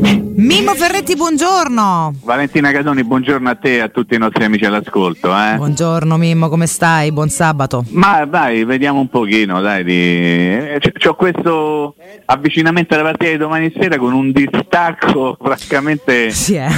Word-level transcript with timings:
Mimmo 0.00 0.74
Ferretti, 0.74 1.16
buongiorno. 1.16 2.14
Valentina 2.22 2.70
Cadoni, 2.70 3.02
buongiorno 3.02 3.48
a 3.48 3.54
te 3.56 3.74
e 3.76 3.80
a 3.80 3.88
tutti 3.88 4.14
i 4.14 4.18
nostri 4.18 4.44
amici 4.44 4.64
all'ascolto. 4.64 5.28
Eh? 5.36 5.56
Buongiorno 5.56 6.16
Mimmo, 6.16 6.48
come 6.48 6.66
stai? 6.66 7.10
Buon 7.10 7.28
sabato. 7.28 7.84
Ma 7.90 8.24
dai, 8.24 8.64
vediamo 8.64 9.00
un 9.00 9.08
pochino, 9.08 9.60
dai. 9.60 9.82
Di... 9.82 10.78
C'ho 10.98 11.14
questo 11.14 11.96
avvicinamento 12.26 12.94
alla 12.94 13.02
partita 13.02 13.30
di 13.32 13.36
domani 13.36 13.72
sera 13.76 13.98
con 13.98 14.12
un 14.12 14.30
distacco 14.30 15.36
francamente 15.40 16.30
sì, 16.30 16.54
eh. 16.54 16.68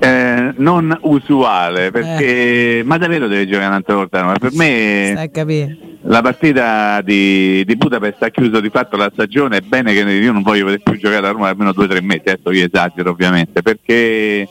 Eh, 0.00 0.52
non 0.56 0.96
usuale, 1.02 1.90
perché... 1.90 2.78
Eh. 2.78 2.82
Ma 2.84 2.98
davvero 2.98 3.26
deve 3.26 3.46
giocare 3.46 3.66
un'altra 3.66 3.94
volta? 3.96 4.32
Per 4.38 4.52
me... 4.52 5.12
La 6.02 6.22
partita 6.22 7.00
di, 7.02 7.64
di, 7.66 7.76
Budapest 7.76 8.22
ha 8.22 8.30
chiuso 8.30 8.60
di 8.60 8.70
fatto 8.70 8.96
la 8.96 9.10
stagione, 9.12 9.58
è 9.58 9.60
bene 9.60 9.92
che 9.92 10.00
io 10.00 10.32
non 10.32 10.42
voglio 10.42 10.66
vedere 10.66 10.82
più 10.84 10.96
giocare 10.96 11.26
a 11.26 11.30
Roma 11.32 11.48
almeno 11.48 11.72
due 11.72 11.84
o 11.84 11.88
tre 11.88 12.00
mesi, 12.00 12.22
adesso 12.26 12.52
io 12.52 12.64
esagero 12.64 13.10
ovviamente, 13.10 13.60
perché, 13.62 14.48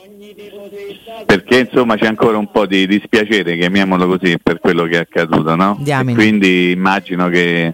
perché 1.24 1.58
insomma 1.60 1.96
c'è 1.96 2.06
ancora 2.06 2.36
un 2.36 2.50
po' 2.50 2.66
di 2.66 2.86
dispiacere, 2.86 3.56
chiamiamolo 3.56 4.06
così, 4.06 4.36
per 4.40 4.60
quello 4.60 4.84
che 4.84 4.96
è 4.96 5.00
accaduto, 5.00 5.56
no? 5.56 5.80
quindi 6.12 6.70
immagino 6.70 7.28
che 7.28 7.72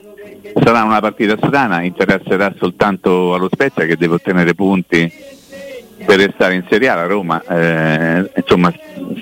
sarà 0.63 0.85
una 0.85 1.01
partita 1.01 1.37
strana, 1.37 1.83
interesserà 1.83 2.55
soltanto 2.57 3.35
allo 3.35 3.49
Spezia 3.51 3.85
che 3.87 3.97
deve 3.97 4.15
ottenere 4.15 4.55
punti 4.55 5.11
per 6.05 6.19
restare 6.19 6.55
in 6.55 6.65
Serie 6.69 6.89
A, 6.89 6.95
la 6.95 7.07
Roma 7.07 7.43
eh, 7.49 8.31
insomma 8.37 8.73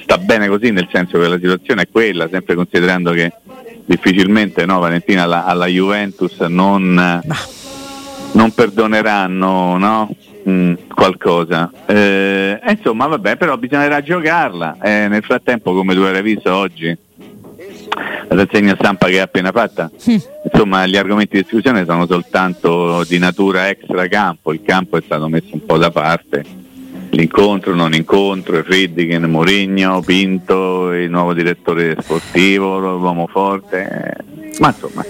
sta 0.02 0.18
bene 0.18 0.48
così 0.48 0.70
nel 0.70 0.88
senso 0.90 1.18
che 1.18 1.28
la 1.28 1.38
situazione 1.38 1.82
è 1.82 1.88
quella, 1.90 2.28
sempre 2.28 2.54
considerando 2.54 3.12
che 3.12 3.32
difficilmente 3.84 4.64
no, 4.66 4.78
Valentina 4.78 5.23
alla, 5.23 5.45
alla 5.45 5.66
Juventus 5.66 6.38
non, 6.40 7.23
non 8.32 8.52
perdoneranno 8.52 9.76
no? 9.76 10.10
mm, 10.48 10.74
qualcosa. 10.95 11.70
Eh, 11.87 12.60
insomma, 12.68 13.06
vabbè, 13.06 13.37
però 13.37 13.56
bisognerà 13.56 14.02
giocarla. 14.02 14.76
Eh, 14.80 15.09
nel 15.09 15.23
frattempo, 15.23 15.73
come 15.74 15.95
tu 15.95 16.01
hai 16.01 16.23
visto 16.23 16.54
oggi, 16.54 16.96
la 18.29 18.35
rassegna 18.35 18.74
stampa 18.74 19.07
che 19.07 19.14
hai 19.14 19.20
appena 19.20 19.51
fatta, 19.52 19.90
insomma, 20.42 20.87
gli 20.87 20.96
argomenti 20.96 21.37
di 21.37 21.42
discussione 21.42 21.85
sono 21.85 22.07
soltanto 22.07 23.04
di 23.04 23.18
natura 23.18 23.68
extra 23.68 24.07
campo. 24.09 24.52
Il 24.52 24.62
campo 24.64 24.96
è 24.96 25.02
stato 25.04 25.29
messo 25.29 25.48
un 25.52 25.64
po' 25.66 25.79
da 25.79 25.90
parte 25.90 26.60
l'incontro, 27.13 27.74
non 27.74 27.95
incontro, 27.95 28.63
Friedrichen, 28.63 29.24
Mourinho, 29.24 30.01
Pinto, 30.01 30.93
il 30.93 31.10
nuovo 31.10 31.35
direttore 31.35 31.96
sportivo, 32.01 32.79
l'uomo 32.79 33.27
forte, 33.27 34.16
ma 34.59 34.69
insomma 34.69 35.04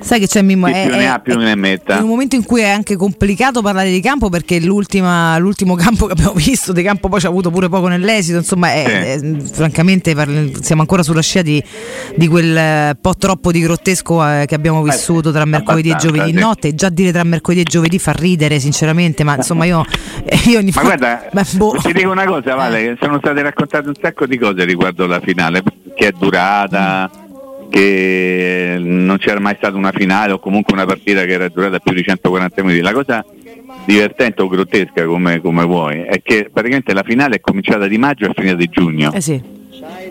Sai 0.00 0.20
che 0.20 0.26
c'è 0.26 0.42
Mimmo? 0.42 0.66
È, 0.66 0.86
più 0.86 0.96
ne 0.96 1.08
ha 1.08 1.18
più 1.18 1.36
ne 1.36 1.54
metta. 1.54 1.98
È 1.98 2.00
un 2.00 2.08
momento 2.08 2.36
in 2.36 2.44
cui 2.44 2.60
è 2.60 2.68
anche 2.68 2.96
complicato 2.96 3.62
parlare 3.62 3.90
di 3.90 4.00
campo 4.00 4.28
perché 4.28 4.60
l'ultimo 4.60 5.74
campo 5.76 6.06
che 6.06 6.12
abbiamo 6.12 6.32
visto 6.36 6.72
di 6.72 6.82
campo 6.82 7.08
poi 7.08 7.20
ci 7.20 7.26
ha 7.26 7.28
avuto 7.28 7.50
pure 7.50 7.68
poco 7.68 7.88
nell'esito. 7.88 8.38
Insomma, 8.38 8.72
è, 8.72 9.18
sì. 9.18 9.26
è, 9.26 9.40
francamente 9.40 10.14
siamo 10.60 10.82
ancora 10.82 11.02
sulla 11.02 11.22
scia 11.22 11.42
di, 11.42 11.62
di, 12.14 12.28
quel 12.28 12.56
eh, 12.56 12.96
po' 13.00 13.14
troppo 13.16 13.52
di 13.52 13.60
grottesco 13.60 14.26
eh, 14.26 14.44
che 14.46 14.54
abbiamo 14.54 14.80
eh, 14.80 14.90
vissuto 14.90 15.32
tra 15.32 15.44
mercoledì 15.44 15.90
e 15.90 15.96
giovedì 15.96 16.30
sì. 16.30 16.38
notte. 16.38 16.74
Già 16.74 16.88
dire 16.88 17.12
tra 17.12 17.24
mercoledì 17.24 17.62
e 17.62 17.64
giovedì 17.64 17.98
fa 17.98 18.12
ridere, 18.12 18.58
sinceramente, 18.60 19.24
ma 19.24 19.36
insomma 19.36 19.64
io, 19.64 19.84
io 20.46 20.58
ogni 20.58 20.72
Ma 20.74 20.82
guarda, 20.82 21.28
beh, 21.32 21.44
boh. 21.52 21.76
ti 21.82 21.92
dico 21.92 22.10
una 22.10 22.24
cosa, 22.24 22.54
Vale, 22.54 22.90
eh. 22.90 22.96
sono 23.00 23.18
state 23.18 23.42
raccontate 23.42 23.88
un 23.88 23.94
sacco 24.00 24.26
di 24.26 24.38
cose 24.38 24.64
riguardo 24.64 25.06
la 25.06 25.20
finale, 25.20 25.62
che 25.94 26.08
è 26.08 26.12
durata. 26.16 27.10
Che 27.70 28.76
non 29.18 29.26
c'era 29.26 29.40
mai 29.40 29.56
stata 29.56 29.76
una 29.76 29.90
finale 29.90 30.32
o 30.32 30.38
comunque 30.38 30.72
una 30.72 30.86
partita 30.86 31.24
che 31.24 31.32
era 31.32 31.48
durata 31.48 31.80
più 31.80 31.92
di 31.92 32.02
140 32.02 32.62
minuti. 32.62 32.80
La 32.80 32.92
cosa 32.92 33.24
divertente 33.84 34.42
o 34.42 34.48
grottesca 34.48 35.04
come, 35.04 35.40
come 35.40 35.64
vuoi 35.64 36.02
è 36.02 36.22
che 36.22 36.48
praticamente 36.52 36.94
la 36.94 37.02
finale 37.02 37.36
è 37.36 37.40
cominciata 37.40 37.86
di 37.86 37.98
maggio 37.98 38.26
e 38.26 38.32
finita 38.34 38.54
di 38.54 38.68
giugno. 38.68 39.12
Eh 39.12 39.20
sì 39.20 39.57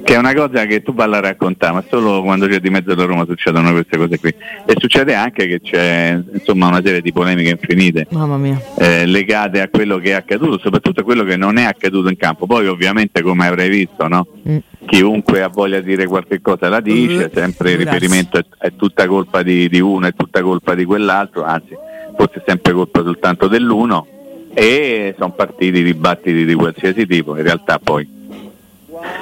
che 0.07 0.13
è 0.13 0.17
una 0.17 0.33
cosa 0.33 0.65
che 0.65 0.81
tu 0.83 0.93
parla 0.93 1.17
a 1.17 1.19
raccontare, 1.19 1.73
ma 1.73 1.83
solo 1.85 2.21
quando 2.21 2.47
c'è 2.47 2.61
di 2.61 2.69
mezzo 2.69 2.95
da 2.95 3.03
Roma 3.03 3.25
succedono 3.25 3.73
queste 3.73 3.97
cose 3.97 4.17
qui. 4.17 4.33
E 4.65 4.73
succede 4.77 5.13
anche 5.13 5.47
che 5.47 5.59
c'è 5.59 6.17
insomma, 6.31 6.67
una 6.67 6.81
serie 6.81 7.01
di 7.01 7.11
polemiche 7.11 7.49
infinite 7.49 8.07
eh, 8.77 9.05
legate 9.05 9.59
a 9.59 9.67
quello 9.67 9.97
che 9.97 10.11
è 10.11 10.13
accaduto, 10.13 10.59
soprattutto 10.59 11.01
a 11.01 11.03
quello 11.03 11.25
che 11.25 11.35
non 11.35 11.57
è 11.57 11.65
accaduto 11.65 12.07
in 12.07 12.15
campo. 12.15 12.45
Poi 12.45 12.67
ovviamente 12.67 13.21
come 13.21 13.47
avrai 13.47 13.67
visto, 13.67 14.07
no? 14.07 14.27
mm. 14.47 14.57
chiunque 14.85 15.41
ha 15.41 15.49
voglia 15.49 15.81
di 15.81 15.87
dire 15.87 16.07
qualche 16.07 16.39
cosa 16.39 16.69
la 16.69 16.79
dice, 16.79 17.25
mm. 17.25 17.33
sempre 17.33 17.71
il 17.71 17.77
riferimento 17.79 18.37
è, 18.37 18.45
è, 18.59 18.71
tutta 18.77 19.07
colpa 19.07 19.43
di, 19.43 19.67
di 19.67 19.81
uno, 19.81 20.07
è 20.07 20.13
tutta 20.13 20.41
colpa 20.41 20.73
di 20.73 20.85
quell'altro, 20.85 21.43
anzi 21.43 21.75
forse 22.15 22.39
è 22.39 22.43
sempre 22.45 22.71
colpa 22.71 23.03
soltanto 23.03 23.49
dell'uno 23.49 24.07
e 24.53 25.13
sono 25.17 25.33
partiti 25.33 25.83
dibattiti 25.83 26.45
di 26.45 26.53
qualsiasi 26.53 27.05
tipo, 27.05 27.35
in 27.35 27.43
realtà 27.43 27.77
poi 27.77 28.15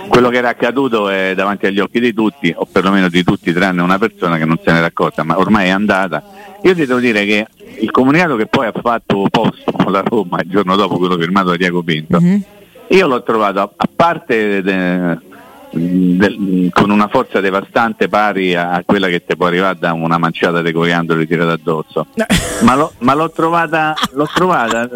quello 0.07 0.29
che 0.29 0.37
era 0.37 0.49
accaduto 0.49 1.09
è 1.09 1.33
davanti 1.35 1.65
agli 1.65 1.79
occhi 1.79 1.99
di 1.99 2.13
tutti, 2.13 2.53
o 2.55 2.65
perlomeno 2.69 3.09
di 3.09 3.23
tutti 3.23 3.51
tranne 3.53 3.81
una 3.81 3.97
persona 3.97 4.37
che 4.37 4.45
non 4.45 4.59
se 4.63 4.71
n'era 4.71 4.85
accorta, 4.85 5.23
ma 5.23 5.37
ormai 5.37 5.67
è 5.67 5.71
andata. 5.71 6.23
Io 6.63 6.73
ti 6.73 6.85
devo 6.85 6.99
dire 6.99 7.25
che 7.25 7.47
il 7.79 7.91
comunicato 7.91 8.35
che 8.35 8.47
poi 8.47 8.67
ha 8.67 8.73
fatto 8.73 9.27
posto 9.29 9.89
la 9.89 10.01
Roma 10.01 10.39
il 10.41 10.49
giorno 10.49 10.75
dopo 10.75 10.97
quello 10.97 11.17
firmato 11.17 11.49
da 11.49 11.57
Diego 11.57 11.83
Pinto, 11.83 12.19
mm-hmm. 12.19 12.39
io 12.87 13.07
l'ho 13.07 13.23
trovato 13.23 13.59
a 13.59 13.89
parte 13.93 14.61
de, 14.61 15.17
de, 15.71 16.69
con 16.71 16.89
una 16.89 17.07
forza 17.07 17.39
devastante 17.39 18.07
pari 18.07 18.55
a, 18.55 18.81
quella 18.85 19.07
che 19.07 19.25
ti 19.25 19.35
può 19.35 19.47
arrivare 19.47 19.77
da 19.79 19.93
una 19.93 20.17
manciata 20.17 20.61
di 20.61 20.71
coriandoli 20.71 21.27
tirata 21.27 21.53
addosso, 21.53 22.07
ma, 22.61 22.75
lo, 22.75 22.93
ma 22.99 23.13
l'ho 23.13 23.29
trovata, 23.29 23.93
l'ho 24.13 24.29
trovata, 24.33 24.89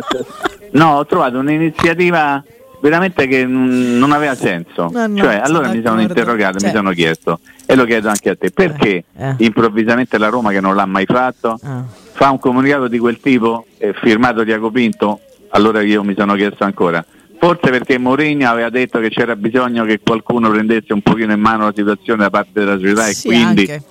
no, 0.72 0.96
ho 0.96 1.06
trovato 1.06 1.38
un'iniziativa 1.38 2.44
veramente 2.82 3.28
che 3.28 3.46
non 3.46 4.12
aveva 4.12 4.36
senso. 4.36 4.90
No, 4.92 5.08
no, 5.08 5.18
cioè, 5.18 5.42
allora 5.44 5.70
mi 5.70 5.82
sono 5.84 6.02
interrogato, 6.02 6.60
cioè. 6.60 6.70
mi 6.70 6.76
sono 6.76 6.92
chiesto, 6.92 7.40
e 7.66 7.76
lo 7.76 7.86
chiedo 7.86 8.10
anche 8.10 8.30
a 8.30 8.36
te, 8.36 8.52
perché 8.52 8.90
eh, 8.90 9.30
eh. 9.30 9.36
improvvisamente 9.40 10.18
la 10.18 10.30
Roma 10.30 10.52
che 10.52 10.62
non 10.62 10.76
l'ha 10.76 10.86
mai 10.86 11.06
fatto 11.06 11.60
eh. 11.64 11.68
fa 12.14 12.30
un 12.32 12.40
comunicato 12.40 12.88
di 12.88 13.00
quel 13.00 13.20
tipo 13.20 13.66
eh, 13.78 13.94
firmato 13.94 14.44
Diaco 14.44 14.72
Pinto? 14.72 15.20
Allora 15.52 15.82
io 15.82 16.04
mi 16.04 16.14
sono 16.18 16.36
chiesto 16.36 16.64
ancora. 16.64 17.04
Forse 17.40 17.70
perché 17.70 17.98
Mourinho 17.98 18.50
aveva 18.50 18.70
detto 18.70 19.00
che 19.00 19.10
c'era 19.10 19.36
bisogno 19.36 19.86
che 19.86 20.02
qualcuno 20.04 20.50
prendesse 20.50 20.92
un 20.92 21.02
pochino 21.02 21.32
in 21.32 21.40
mano 21.40 21.64
la 21.64 21.74
situazione 21.74 22.24
da 22.24 22.30
parte 22.30 22.52
della 22.54 22.78
società 22.78 23.04
sì, 23.04 23.28
e 23.28 23.32
quindi 23.32 23.62
anche 23.62 23.84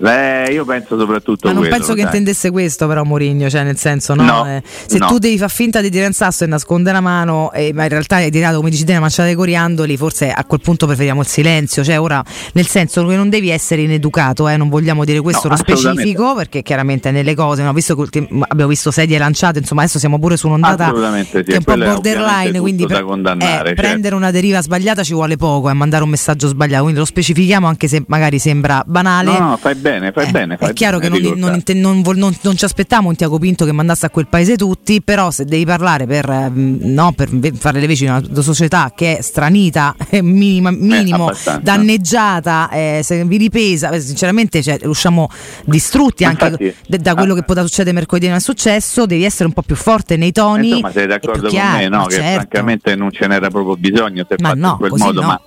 Beh, 0.00 0.50
io 0.50 0.64
penso 0.64 0.98
soprattutto 0.98 1.46
Ma 1.46 1.52
non 1.52 1.62
quello, 1.62 1.76
penso 1.76 1.92
che 1.92 2.02
dai. 2.02 2.06
intendesse 2.06 2.50
questo, 2.50 2.86
però, 2.86 3.04
Mourinho, 3.04 3.50
cioè 3.50 3.64
nel 3.64 3.76
senso, 3.76 4.14
no? 4.14 4.24
no 4.24 4.46
eh, 4.46 4.62
se 4.64 4.96
no. 4.96 5.06
tu 5.06 5.18
devi 5.18 5.36
far 5.36 5.50
finta 5.50 5.82
di 5.82 5.90
tirare 5.90 6.08
un 6.08 6.14
sasso 6.14 6.44
e 6.44 6.46
nascondere 6.46 6.94
la 6.94 7.02
mano, 7.02 7.52
eh, 7.52 7.72
ma 7.74 7.82
in 7.82 7.90
realtà 7.90 8.16
hai 8.16 8.30
tirato, 8.30 8.56
come 8.56 8.70
dici 8.70 8.84
te, 8.84 8.92
una 8.92 9.00
manciata 9.00 9.28
di 9.28 9.34
coriandoli, 9.34 9.96
forse 9.98 10.30
a 10.30 10.44
quel 10.44 10.60
punto 10.60 10.86
preferiamo 10.86 11.20
il 11.20 11.26
silenzio. 11.26 11.84
Cioè, 11.84 12.00
ora, 12.00 12.24
nel 12.54 12.66
senso 12.66 13.04
che 13.06 13.14
non 13.14 13.28
devi 13.28 13.50
essere 13.50 13.82
ineducato, 13.82 14.48
eh, 14.48 14.56
non 14.56 14.70
vogliamo 14.70 15.04
dire 15.04 15.20
questo 15.20 15.48
no, 15.48 15.56
specifico, 15.56 16.34
perché 16.34 16.62
chiaramente 16.62 17.10
nelle 17.10 17.34
cose, 17.34 17.62
no? 17.62 17.72
visto 17.74 17.94
che 17.94 18.26
abbiamo 18.48 18.70
visto 18.70 18.90
sedie 18.90 19.18
lanciate, 19.18 19.58
insomma, 19.58 19.82
adesso 19.82 19.98
siamo 19.98 20.18
pure 20.18 20.38
su 20.38 20.46
un'ondata 20.46 20.94
sì, 21.24 21.42
che 21.42 21.52
è 21.52 21.56
un 21.56 21.64
po' 21.64 21.76
borderline, 21.76 22.58
quindi 22.58 22.86
pre- 22.86 23.04
eh, 23.04 23.38
certo. 23.38 23.74
prendere 23.74 24.14
una 24.14 24.30
deriva 24.30 24.62
sbagliata 24.62 25.02
ci 25.02 25.12
vuole 25.12 25.36
poco 25.36 25.68
e 25.68 25.74
mandare 25.74 26.04
un 26.04 26.10
messaggio 26.10 26.48
sbagliato, 26.48 26.82
quindi 26.84 27.00
lo 27.00 27.06
specifichiamo 27.06 27.66
anche 27.66 27.86
se 27.86 28.02
magari 28.06 28.38
sembra 28.38 28.82
banale. 28.86 29.38
No, 29.38 29.50
no, 29.50 29.56
fai 29.56 29.74
bene, 29.74 29.89
fai 30.12 30.30
bene. 30.30 30.56
Fai 30.56 30.70
è 30.70 30.72
chiaro 30.72 30.98
che 30.98 31.08
non, 31.08 31.20
non, 31.36 31.62
non, 31.74 32.36
non, 32.40 32.56
ci 32.56 32.64
aspettavamo 32.64 33.08
un 33.08 33.16
Tiago 33.16 33.38
Pinto 33.38 33.64
che 33.64 33.72
mandasse 33.72 34.06
a 34.06 34.10
quel 34.10 34.26
paese 34.26 34.56
tutti, 34.56 35.02
però 35.02 35.30
se 35.30 35.44
devi 35.44 35.64
parlare 35.64 36.06
per, 36.06 36.50
mm, 36.50 36.78
no, 36.82 37.12
per 37.12 37.28
fare 37.54 37.80
le 37.80 37.86
veci 37.86 38.04
di 38.04 38.10
una 38.10 38.42
società 38.42 38.92
che 38.94 39.18
è 39.18 39.22
stranita, 39.22 39.94
minima, 40.22 40.70
minimo, 40.70 41.30
eh, 41.30 41.58
danneggiata, 41.60 42.68
eh, 42.70 43.24
vilipesa, 43.26 43.90
eh, 43.90 44.00
sinceramente 44.00 44.62
cioè, 44.62 44.78
usciamo 44.84 45.28
distrutti 45.64 46.24
anche 46.24 46.46
Infatti, 46.46 46.74
da 46.98 47.14
quello 47.14 47.32
ah, 47.32 47.36
che 47.36 47.42
poteva 47.42 47.66
succedere 47.66 47.94
mercoledì 47.94 48.26
non 48.26 48.36
è 48.36 48.40
successo, 48.40 49.06
devi 49.06 49.24
essere 49.24 49.46
un 49.46 49.52
po' 49.52 49.62
più 49.62 49.76
forte 49.76 50.16
nei 50.16 50.32
toni. 50.32 50.80
Ma 50.80 50.90
sei 50.90 51.06
d'accordo 51.06 51.48
con 51.48 51.58
me, 51.58 51.88
no? 51.88 52.04
Che 52.06 52.14
certo. 52.14 52.32
francamente 52.32 52.94
non 52.94 53.10
ce 53.10 53.26
n'era 53.26 53.48
proprio 53.48 53.76
bisogno 53.76 54.24
se 54.28 54.36
ma 54.38 54.48
fatto 54.48 54.60
no, 54.60 54.70
in 54.70 54.76
quel 54.76 54.92
modo, 54.96 55.20
no. 55.20 55.26
ma 55.26 55.40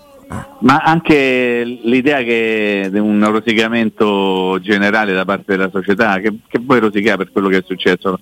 ma 0.60 0.78
anche 0.78 1.64
l'idea 1.84 2.22
che 2.24 2.90
di 2.92 3.00
un 3.00 3.26
rosicamento 3.30 4.58
generale 4.62 5.14
da 5.14 5.26
parte 5.26 5.56
della 5.56 5.70
società, 5.70 6.20
che, 6.20 6.34
che 6.48 6.60
poi 6.62 6.80
rosica 6.80 7.18
per 7.18 7.32
quello 7.32 7.50
che 7.50 7.58
è 7.58 7.64
successo. 7.66 8.20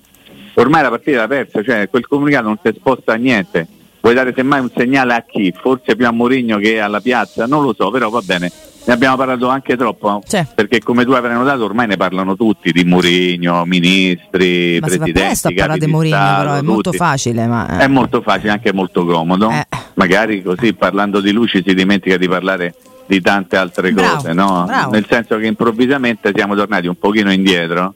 Ormai 0.56 0.81
la 0.81 0.89
partita 0.89 1.24
è 1.24 1.27
persa, 1.27 1.63
cioè 1.63 1.89
quel 1.89 2.07
comunicato 2.07 2.48
non 2.48 2.59
si 2.62 2.69
è 2.69 2.74
sposta 2.74 3.13
a 3.13 3.15
niente. 3.15 3.68
Vuoi 4.01 4.15
dare 4.15 4.33
semmai 4.36 4.59
un 4.59 4.71
segnale 4.75 5.13
a 5.13 5.24
chi? 5.24 5.53
Forse 5.56 5.95
più 5.95 6.07
a 6.07 6.12
Mourinho 6.12 6.57
che 6.57 6.80
alla 6.80 7.00
piazza? 7.00 7.45
Non 7.45 7.63
lo 7.63 7.74
so, 7.77 7.92
però 7.92 8.09
va 8.09 8.21
bene. 8.21 8.51
Ne 8.83 8.94
abbiamo 8.94 9.16
parlato 9.16 9.48
anche 9.48 9.78
troppo, 9.78 10.24
C'è. 10.28 10.45
perché 10.56 10.80
come 10.80 11.06
tu 11.06 11.12
avrai 11.12 11.36
notato 11.36 11.63
ormai 11.63 11.86
ne 11.86 11.98
parlano 11.98 12.36
tutti 12.36 12.72
di 12.72 12.83
Mourinho, 12.83 13.63
ministri, 13.66 14.80
ma 14.80 14.88
presidenti. 14.88 15.39
Ma 15.44 15.54
parlare 15.54 15.80
di 15.80 15.86
Mourinho, 15.88 16.36
però 16.38 16.54
è 16.54 16.60
tutti. 16.60 16.72
molto 16.72 16.92
facile. 16.94 17.45
Ma... 17.45 17.78
È 17.78 17.88
molto 17.88 18.22
facile, 18.22 18.51
anche 18.51 18.74
molto 18.74 19.06
comodo. 19.06 19.51
Eh. 19.51 19.66
Magari 19.94 20.42
così 20.42 20.74
parlando 20.74 21.22
di 21.22 21.31
luci 21.31 21.62
si 21.66 21.75
dimentica 21.75 22.18
di 22.18 22.28
parlare 22.28 22.74
di 23.06 23.22
tante 23.22 23.56
altre 23.57 23.92
bravo, 23.92 24.16
cose, 24.16 24.33
no? 24.33 24.66
Nel 24.89 25.06
senso 25.07 25.38
che 25.38 25.45
improvvisamente 25.45 26.31
siamo 26.34 26.56
tornati 26.56 26.88
un 26.88 26.98
pochino 26.98 27.31
indietro 27.31 27.94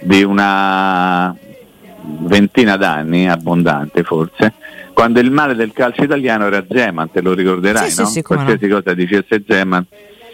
di 0.00 0.22
una 0.22 1.34
ventina 2.20 2.76
d'anni, 2.76 3.28
abbondante 3.28 4.02
forse, 4.02 4.54
quando 4.96 5.20
il 5.20 5.30
male 5.30 5.54
del 5.54 5.74
calcio 5.74 6.04
italiano 6.04 6.46
era 6.46 6.64
Zeman, 6.66 7.10
te 7.10 7.20
lo 7.20 7.34
ricorderai, 7.34 7.90
sì, 7.90 8.00
no? 8.00 8.06
Sì, 8.06 8.22
Qualsiasi 8.22 8.66
no. 8.66 8.76
cosa 8.76 8.94
dicesse 8.94 9.44
Zeman 9.46 9.84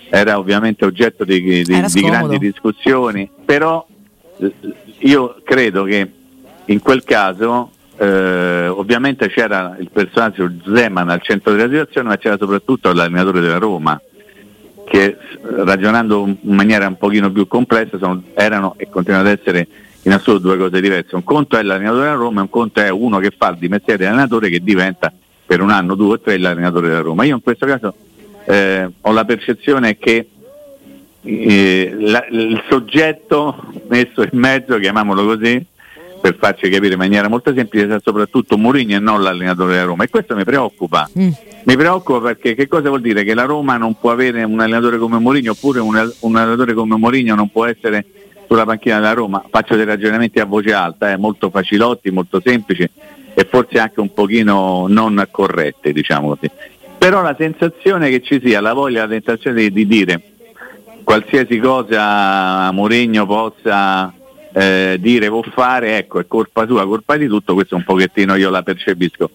era 0.08 0.38
ovviamente 0.38 0.84
oggetto 0.84 1.24
di, 1.24 1.42
di, 1.42 1.64
di 1.64 2.00
grandi 2.00 2.38
discussioni, 2.38 3.28
però 3.44 3.84
eh, 4.38 4.54
io 5.00 5.40
credo 5.42 5.82
che 5.82 6.08
in 6.66 6.78
quel 6.78 7.02
caso 7.02 7.72
eh, 7.98 8.68
ovviamente 8.68 9.28
c'era 9.30 9.76
il 9.80 9.90
personaggio 9.90 10.48
Zeman 10.72 11.08
al 11.08 11.22
centro 11.22 11.54
della 11.54 11.68
situazione, 11.68 12.08
ma 12.10 12.16
c'era 12.16 12.36
soprattutto 12.38 12.92
l'allenatore 12.92 13.40
della 13.40 13.58
Roma, 13.58 14.00
che 14.86 15.16
ragionando 15.40 16.24
in 16.24 16.54
maniera 16.54 16.86
un 16.86 16.98
pochino 16.98 17.32
più 17.32 17.48
complessa 17.48 17.98
sono, 17.98 18.22
erano 18.34 18.74
e 18.76 18.88
continuano 18.88 19.28
ad 19.28 19.36
essere 19.40 19.66
in 20.02 20.12
assoluto 20.12 20.48
due 20.48 20.58
cose 20.58 20.80
diverse. 20.80 21.14
Un 21.14 21.24
conto 21.24 21.56
è 21.56 21.62
l'allenatore 21.62 22.02
della 22.02 22.14
Roma 22.14 22.40
e 22.40 22.42
un 22.42 22.50
conto 22.50 22.80
è 22.80 22.88
uno 22.88 23.18
che 23.18 23.32
fa 23.36 23.54
di 23.58 23.68
mestiere 23.68 23.98
di 23.98 24.04
allenatore 24.06 24.48
che 24.48 24.60
diventa 24.60 25.12
per 25.44 25.60
un 25.60 25.70
anno, 25.70 25.94
due 25.94 26.14
o 26.14 26.20
tre 26.20 26.38
l'allenatore 26.38 26.88
della 26.88 27.00
Roma. 27.00 27.24
Io 27.24 27.34
in 27.34 27.42
questo 27.42 27.66
caso 27.66 27.94
eh, 28.46 28.90
ho 29.00 29.12
la 29.12 29.24
percezione 29.24 29.98
che 29.98 30.28
eh, 31.22 31.94
la, 31.98 32.24
il 32.30 32.62
soggetto 32.68 33.72
messo 33.88 34.22
in 34.22 34.38
mezzo, 34.38 34.78
chiamiamolo 34.78 35.24
così, 35.24 35.64
per 36.20 36.36
farci 36.36 36.68
capire 36.68 36.92
in 36.92 36.98
maniera 36.98 37.28
molto 37.28 37.52
semplice, 37.52 37.86
sia 37.86 38.00
soprattutto 38.02 38.56
Mourinho 38.56 38.96
e 38.96 38.98
non 39.00 39.22
l'allenatore 39.22 39.72
della 39.72 39.84
Roma. 39.84 40.04
E 40.04 40.08
questo 40.08 40.34
mi 40.34 40.44
preoccupa. 40.44 41.08
Mm. 41.18 41.30
Mi 41.64 41.76
preoccupa 41.76 42.20
perché 42.20 42.54
che 42.54 42.66
cosa 42.66 42.88
vuol 42.88 43.00
dire? 43.00 43.24
Che 43.24 43.34
la 43.34 43.44
Roma 43.44 43.76
non 43.76 43.98
può 43.98 44.10
avere 44.10 44.42
un 44.42 44.60
allenatore 44.60 44.98
come 44.98 45.18
Mourinho 45.18 45.52
oppure 45.52 45.80
un, 45.80 46.12
un 46.20 46.36
allenatore 46.36 46.74
come 46.74 46.96
Mourinho 46.96 47.34
non 47.34 47.50
può 47.50 47.66
essere 47.66 48.04
sulla 48.52 48.66
panchina 48.66 48.96
della 48.96 49.14
Roma. 49.14 49.42
Faccio 49.48 49.76
dei 49.76 49.86
ragionamenti 49.86 50.38
a 50.38 50.44
voce 50.44 50.74
alta, 50.74 51.10
eh, 51.10 51.16
molto 51.16 51.48
facilotti, 51.48 52.10
molto 52.10 52.38
semplici 52.44 52.86
e 53.34 53.46
forse 53.48 53.78
anche 53.78 54.00
un 54.00 54.12
pochino 54.12 54.84
non 54.88 55.26
corretti, 55.30 55.90
diciamo 55.92 56.28
così. 56.28 56.50
Però 56.98 57.22
la 57.22 57.34
sensazione 57.36 58.10
che 58.10 58.20
ci 58.20 58.40
sia 58.44 58.60
la 58.60 58.74
voglia, 58.74 59.02
la 59.02 59.08
tentazione 59.08 59.62
di, 59.62 59.72
di 59.72 59.86
dire 59.86 60.20
qualsiasi 61.02 61.58
cosa 61.58 62.70
Mourinho 62.72 63.26
possa 63.26 64.12
eh, 64.52 64.96
dire 65.00 65.28
o 65.28 65.42
fare, 65.42 65.96
ecco, 65.96 66.20
è 66.20 66.26
colpa 66.26 66.66
sua, 66.66 66.86
colpa 66.86 67.16
di 67.16 67.26
tutto, 67.26 67.54
questo 67.54 67.74
un 67.74 67.84
pochettino 67.84 68.34
io 68.34 68.50
la 68.50 68.62
percepisco. 68.62 69.30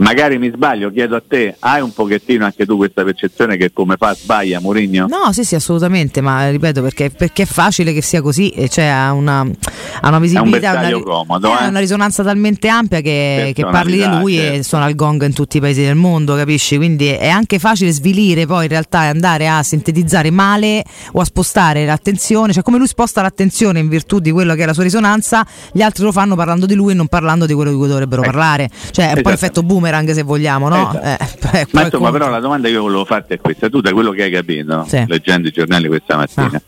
Magari 0.00 0.38
mi 0.38 0.50
sbaglio, 0.50 0.90
chiedo 0.90 1.14
a 1.14 1.22
te, 1.26 1.56
hai 1.58 1.82
un 1.82 1.92
pochettino 1.92 2.46
anche 2.46 2.64
tu 2.64 2.78
questa 2.78 3.04
percezione 3.04 3.58
che 3.58 3.70
come 3.70 3.96
fa 3.98 4.14
sbaglia 4.14 4.58
Mourinho? 4.58 5.06
No, 5.06 5.30
sì, 5.32 5.44
sì, 5.44 5.56
assolutamente, 5.56 6.22
ma 6.22 6.48
ripeto 6.48 6.80
perché, 6.80 7.10
perché 7.10 7.42
è 7.42 7.46
facile 7.46 7.92
che 7.92 8.00
sia 8.00 8.22
così, 8.22 8.50
cioè 8.70 8.86
ha 8.86 9.12
una, 9.12 9.40
ha 9.40 10.08
una 10.08 10.18
visibilità, 10.18 10.70
un 10.72 10.86
una, 10.86 11.02
comodo, 11.02 11.50
eh, 11.50 11.64
eh? 11.64 11.68
una 11.68 11.80
risonanza 11.80 12.22
talmente 12.22 12.68
ampia 12.68 13.02
che, 13.02 13.52
che 13.54 13.62
parli 13.62 13.98
di 13.98 14.06
lui 14.06 14.36
certo. 14.36 14.56
e 14.56 14.62
suona 14.62 14.88
il 14.88 14.94
gong 14.94 15.22
in 15.26 15.34
tutti 15.34 15.58
i 15.58 15.60
paesi 15.60 15.82
del 15.82 15.96
mondo, 15.96 16.34
capisci? 16.34 16.78
Quindi 16.78 17.08
è 17.08 17.28
anche 17.28 17.58
facile 17.58 17.92
svilire 17.92 18.46
poi 18.46 18.62
in 18.62 18.70
realtà 18.70 19.04
e 19.04 19.08
andare 19.08 19.48
a 19.48 19.62
sintetizzare 19.62 20.30
male 20.30 20.82
o 21.12 21.20
a 21.20 21.24
spostare 21.26 21.84
l'attenzione, 21.84 22.54
cioè 22.54 22.62
come 22.62 22.78
lui 22.78 22.86
sposta 22.86 23.20
l'attenzione 23.20 23.80
in 23.80 23.88
virtù 23.88 24.18
di 24.18 24.30
quello 24.30 24.54
che 24.54 24.62
è 24.62 24.66
la 24.66 24.72
sua 24.72 24.84
risonanza, 24.84 25.46
gli 25.72 25.82
altri 25.82 26.04
lo 26.04 26.12
fanno 26.12 26.36
parlando 26.36 26.64
di 26.64 26.74
lui 26.74 26.92
e 26.92 26.94
non 26.94 27.08
parlando 27.08 27.44
di 27.44 27.52
quello 27.52 27.70
di 27.70 27.76
cui 27.76 27.86
dovrebbero 27.86 28.22
ecco. 28.22 28.30
parlare, 28.30 28.70
cioè 28.92 29.04
è 29.04 29.08
un 29.08 29.18
esatto. 29.18 29.20
po' 29.20 29.30
effetto 29.30 29.62
boomer 29.62 29.88
boomerang 29.90 30.10
se 30.12 30.22
vogliamo, 30.22 30.68
no? 30.68 30.90
Esatto. 30.90 31.56
Eh, 31.56 31.66
Ma 31.72 31.82
insomma, 31.82 32.10
però 32.10 32.28
la 32.28 32.40
domanda 32.40 32.68
che 32.68 32.74
io 32.74 32.82
volevo 32.82 33.04
farti 33.04 33.34
è 33.34 33.38
questa, 33.38 33.68
tu 33.68 33.80
da 33.80 33.92
quello 33.92 34.12
che 34.12 34.22
hai 34.22 34.30
capito, 34.30 34.84
sì. 34.88 35.04
leggendo 35.06 35.48
i 35.48 35.50
giornali 35.50 35.88
questa 35.88 36.16
mattina, 36.16 36.50
ah. 36.54 36.62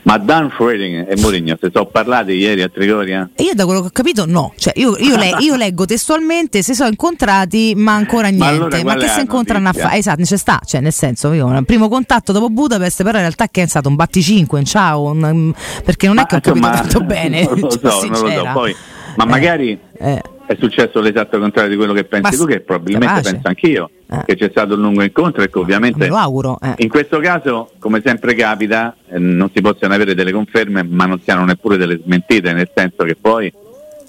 Ma 0.00 0.16
Dan 0.16 0.48
Freding 0.48 1.06
e 1.10 1.20
Mourinho 1.20 1.58
se 1.60 1.68
sono 1.70 1.84
parlati 1.84 2.32
ieri 2.32 2.62
a 2.62 2.68
Trigoria? 2.70 3.28
Io 3.36 3.52
da 3.52 3.66
quello 3.66 3.80
che 3.80 3.88
ho 3.88 3.90
capito 3.92 4.24
no, 4.24 4.54
cioè, 4.56 4.72
io, 4.76 4.96
io, 4.96 5.16
le, 5.16 5.34
io, 5.40 5.54
leggo 5.54 5.84
testualmente 5.84 6.62
se 6.62 6.72
sono 6.72 6.88
incontrati 6.88 7.74
ma 7.76 7.94
ancora 7.94 8.28
niente, 8.28 8.44
ma, 8.44 8.48
allora 8.48 8.82
ma 8.84 8.94
che 8.94 9.08
si 9.08 9.20
incontrano 9.20 9.68
a 9.68 9.72
fare? 9.74 9.98
Esatto, 9.98 10.22
c'è 10.22 10.36
sta, 10.38 10.60
cioè 10.64 10.80
nel 10.80 10.94
senso 10.94 11.32
io 11.34 11.44
un 11.44 11.64
primo 11.64 11.88
contatto 11.88 12.32
dopo 12.32 12.48
Budapest 12.48 13.02
però 13.02 13.18
in 13.18 13.24
realtà 13.24 13.48
che 13.48 13.64
è 13.64 13.66
stato 13.66 13.88
un 13.88 13.96
batticinque, 13.96 14.60
un 14.60 14.64
ciao, 14.64 15.10
un, 15.10 15.52
perché 15.84 16.06
non 16.06 16.16
ma, 16.16 16.22
è 16.22 16.26
che 16.26 16.36
ho 16.36 16.40
capito 16.40 16.66
insomma, 16.66 16.80
tanto 16.80 17.00
bene. 17.04 17.42
Non 17.48 17.60
lo 17.60 17.70
so, 17.70 18.06
non 18.08 18.20
lo 18.20 18.30
so, 18.30 18.50
poi, 18.54 18.76
ma 19.16 19.24
eh, 19.24 19.26
magari... 19.26 19.78
Eh 19.98 20.22
è 20.48 20.56
successo 20.58 21.00
l'esatto 21.00 21.38
contrario 21.38 21.68
di 21.68 21.76
quello 21.76 21.92
che 21.92 22.04
pensi 22.04 22.34
Ma 22.34 22.42
tu, 22.42 22.50
che 22.50 22.60
probabilmente 22.60 23.06
capace. 23.06 23.32
penso 23.32 23.48
anch'io, 23.48 23.90
eh. 24.10 24.22
che 24.24 24.34
c'è 24.34 24.48
stato 24.48 24.74
un 24.76 24.80
lungo 24.80 25.02
incontro 25.02 25.42
e 25.42 25.50
che 25.50 25.58
ovviamente 25.58 26.06
auguro, 26.06 26.58
eh. 26.62 26.72
in 26.78 26.88
questo 26.88 27.18
caso, 27.18 27.72
come 27.78 28.00
sempre 28.02 28.34
capita, 28.34 28.96
eh, 29.10 29.18
non 29.18 29.50
si 29.52 29.60
possono 29.60 29.92
avere 29.92 30.14
delle 30.14 30.32
conferme, 30.32 30.82
ma 30.82 31.04
non 31.04 31.20
si 31.22 31.30
hanno 31.30 31.44
neppure 31.44 31.76
delle 31.76 32.00
smentite, 32.02 32.54
nel 32.54 32.70
senso 32.74 33.04
che 33.04 33.14
poi 33.14 33.52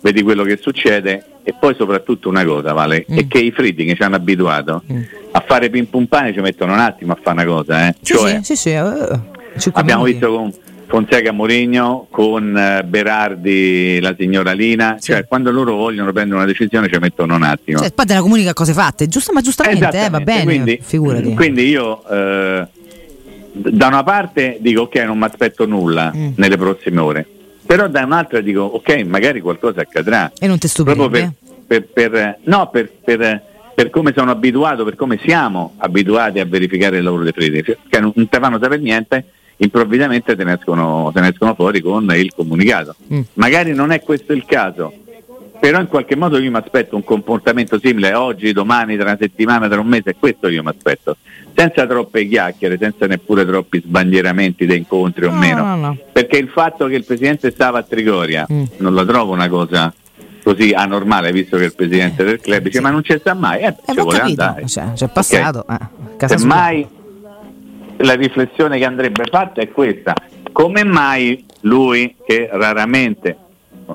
vedi 0.02 0.22
quello 0.22 0.44
che 0.44 0.58
succede 0.62 1.26
e 1.44 1.54
poi 1.60 1.76
soprattutto 1.76 2.30
una 2.30 2.46
cosa, 2.46 2.72
Vale, 2.72 3.06
mm. 3.12 3.18
è 3.18 3.28
che 3.28 3.40
i 3.40 3.52
fritti 3.52 3.84
che 3.84 3.96
ci 3.96 4.02
hanno 4.02 4.16
abituato 4.16 4.84
mm. 4.90 5.02
a 5.32 5.44
fare 5.46 5.70
pim 5.70 5.88
pum 5.88 6.06
pane 6.06 6.32
ci 6.32 6.40
mettono 6.40 6.72
un 6.72 6.80
attimo 6.80 7.12
a 7.12 7.20
fare 7.22 7.42
una 7.42 7.54
cosa, 7.54 7.90
eh. 7.90 7.96
Sì, 8.00 8.14
cioè, 8.14 8.40
sì, 8.44 8.56
sì, 8.56 8.70
uh, 8.70 9.20
abbiamo 9.74 10.06
visto 10.06 10.32
con 10.32 10.54
Fonseca 10.90 11.32
Mourinho 11.32 12.08
con 12.10 12.58
eh, 12.58 12.84
Berardi 12.84 14.00
la 14.02 14.16
signora 14.18 14.54
Lina, 14.54 14.96
sì. 14.98 15.12
cioè 15.12 15.28
quando 15.28 15.52
loro 15.52 15.76
vogliono 15.76 16.12
prendere 16.12 16.38
una 16.38 16.48
decisione 16.48 16.90
ci 16.92 16.98
mettono 17.00 17.36
un 17.36 17.44
attimo. 17.44 17.78
Cioè, 17.78 17.92
poi 17.92 18.08
te 18.08 18.16
la 18.16 18.22
comunica 18.22 18.54
cose 18.54 18.74
fatte, 18.74 19.08
giusto, 19.08 19.32
ma 19.32 19.42
giustamente 19.42 20.06
eh, 20.06 20.10
va 20.10 20.20
bene, 20.20 20.44
quindi, 20.44 20.80
figurati. 20.82 21.36
Quindi 21.36 21.68
io 21.68 22.04
eh, 22.10 22.68
da 23.52 23.88
una 23.88 24.04
parte 24.04 24.58
dico 24.62 24.82
ok 24.82 24.96
non 25.06 25.20
mi 25.20 25.26
aspetto 25.26 25.68
nulla 25.68 26.12
mm. 26.14 26.32
nelle 26.38 26.58
prossime 26.58 27.00
ore, 27.00 27.28
però 27.68 27.88
da 27.88 28.04
un'altra 28.04 28.42
dico 28.42 28.62
ok 28.62 29.04
magari 29.06 29.42
qualcosa 29.42 29.82
accadrà. 29.82 30.32
E 30.40 30.48
non 30.48 30.58
ti 30.58 30.68
stupisci? 30.68 31.08
Per, 31.08 31.34
per, 31.68 31.88
per, 31.88 32.40
no, 32.46 32.68
per, 32.72 32.92
per, 33.04 33.44
per, 33.76 33.92
come 33.92 34.12
sono 34.16 34.32
abituato, 34.32 34.84
per 34.84 34.96
come 34.96 35.20
siamo 35.24 35.76
abituati 35.78 36.40
a 36.40 36.46
verificare 36.46 36.98
il 36.98 37.04
lavoro 37.04 37.22
dei 37.22 37.32
freddi, 37.32 37.62
che 37.62 38.00
non, 38.00 38.12
te 38.12 38.40
fanno 38.40 38.58
sapere 38.60 38.82
niente 38.82 39.26
improvvisamente 39.62 40.36
te 40.36 40.44
ne 40.44 40.54
escono, 40.54 41.12
te 41.14 41.22
ne 41.22 41.30
escono 41.30 41.54
fuori 41.54 41.82
con 41.82 42.12
il 42.16 42.34
comunicato. 42.34 42.96
Mm. 43.14 43.22
Magari 43.34 43.74
non 43.74 43.92
è 43.92 44.02
questo 44.02 44.34
il 44.34 44.46
caso, 44.46 44.94
però 45.60 45.80
in 45.80 45.88
qualche 45.88 46.16
modo 46.16 46.38
io 46.38 46.50
mi 46.50 46.58
aspetto 46.58 46.96
un 46.96 47.04
comportamento 47.04 47.80
simile 47.80 48.14
oggi, 48.14 48.54
domani, 48.54 48.96
tra 48.96 49.06
una 49.06 49.18
settimana, 49.20 49.68
tra 49.68 49.80
un 49.80 49.88
mese, 49.88 50.16
questo 50.18 50.48
io 50.48 50.64
mi 50.64 50.70
aspetto, 50.70 51.18
senza 51.54 51.86
troppe 51.86 52.26
chiacchiere, 52.28 52.78
senza 52.80 53.06
neppure 53.08 53.46
troppi 53.46 53.82
sbandieramenti 53.82 54.66
dei 54.66 54.78
incontri 54.78 55.26
o 55.26 55.32
no, 55.32 55.38
meno, 55.38 55.64
no, 55.64 55.76
no. 55.76 55.98
perché 56.12 56.38
il 56.38 56.48
fatto 56.48 56.88
che 56.88 56.96
il 56.96 57.04
Presidente 57.04 57.52
stava 57.52 57.80
a 57.80 57.84
Trigoria 57.84 58.48
mm. 58.52 58.64
non 58.78 58.94
la 58.94 59.06
trovo 59.06 59.34
una 59.34 59.50
cosa 59.50 59.94
così 60.42 60.72
anormale 60.72 61.34
visto 61.34 61.58
che 61.58 61.66
il 61.66 61.76
Presidente 61.76 62.24
del 62.24 62.40
club 62.40 62.62
dice 62.64 62.78
sì. 62.78 62.84
ma 62.84 62.90
non 62.90 63.04
ci 63.04 63.16
sta 63.20 63.34
mai, 63.34 63.60
eh, 63.60 63.68
eh 63.68 63.76
ci 63.94 64.00
vuole 64.00 64.20
capito, 64.20 64.42
andare. 64.42 64.68
Cioè, 64.68 64.94
c'è 64.94 65.08
passato, 65.10 65.66
okay. 65.68 65.88
eh, 66.18 66.28
Semmai 66.28 66.88
la 68.02 68.14
riflessione 68.14 68.78
che 68.78 68.86
andrebbe 68.86 69.24
fatta 69.30 69.62
è 69.62 69.70
questa. 69.70 70.14
Come 70.52 70.84
mai 70.84 71.46
lui, 71.62 72.16
che 72.26 72.50
raramente, 72.52 73.38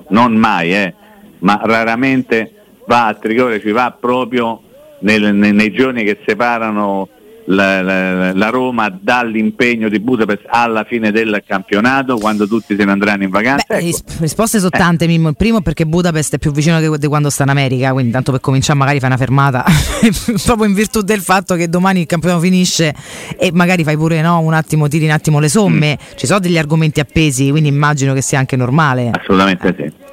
non 0.08 0.34
mai, 0.34 0.75
eh, 0.75 0.94
ma 1.38 1.61
raramente 1.62 2.52
va 2.87 3.06
a 3.06 3.14
Trigoria, 3.14 3.61
ci 3.61 3.70
va 3.70 3.96
proprio 3.99 4.61
nel, 5.00 5.34
nei, 5.34 5.52
nei 5.52 5.73
giorni 5.73 6.04
che 6.04 6.20
separano 6.26 7.08
la, 7.46 7.82
la, 7.82 8.32
la, 8.32 8.48
Roma 8.48 8.88
dall'impegno 8.88 9.88
di 9.88 10.00
Budapest 10.00 10.42
alla 10.46 10.84
fine 10.84 11.10
del 11.10 11.42
campionato 11.46 12.16
quando 12.18 12.46
tutti 12.46 12.76
se 12.76 12.84
ne 12.84 12.92
andranno 12.92 13.24
in 13.24 13.30
vacanza? 13.30 13.64
Beh, 13.68 13.78
ecco. 13.78 13.98
risposte 14.20 14.58
sono 14.58 14.70
tante, 14.70 15.06
Mimmo. 15.06 15.28
Il 15.28 15.36
primo 15.36 15.60
perché 15.60 15.86
Budapest 15.86 16.34
è 16.34 16.38
più 16.38 16.52
vicino 16.52 16.80
di 16.96 17.06
quando 17.06 17.30
sta 17.30 17.42
in 17.42 17.50
America, 17.50 17.92
quindi 17.92 18.12
tanto 18.12 18.32
per 18.32 18.40
cominciare 18.40 18.78
magari 18.78 18.98
fai 18.98 19.08
una 19.08 19.18
fermata 19.18 19.64
proprio 20.44 20.66
in 20.66 20.74
virtù 20.74 21.02
del 21.02 21.20
fatto 21.20 21.54
che 21.54 21.68
domani 21.68 22.00
il 22.00 22.06
campionato 22.06 22.40
finisce 22.40 22.94
e 23.38 23.50
magari 23.52 23.84
fai 23.84 23.96
pure 23.96 24.20
no, 24.22 24.40
un 24.40 24.54
attimo, 24.54 24.88
tiri 24.88 25.04
un 25.04 25.10
attimo 25.10 25.38
le 25.38 25.48
somme. 25.48 25.98
Mm. 26.00 26.16
Ci 26.16 26.26
sono 26.26 26.38
degli 26.38 26.58
argomenti 26.58 27.00
appesi, 27.00 27.50
quindi 27.50 27.68
immagino 27.68 28.14
che 28.14 28.22
sia 28.22 28.38
anche 28.38 28.56
normale. 28.56 29.10
Assolutamente 29.12 29.74
sì. 29.78 30.03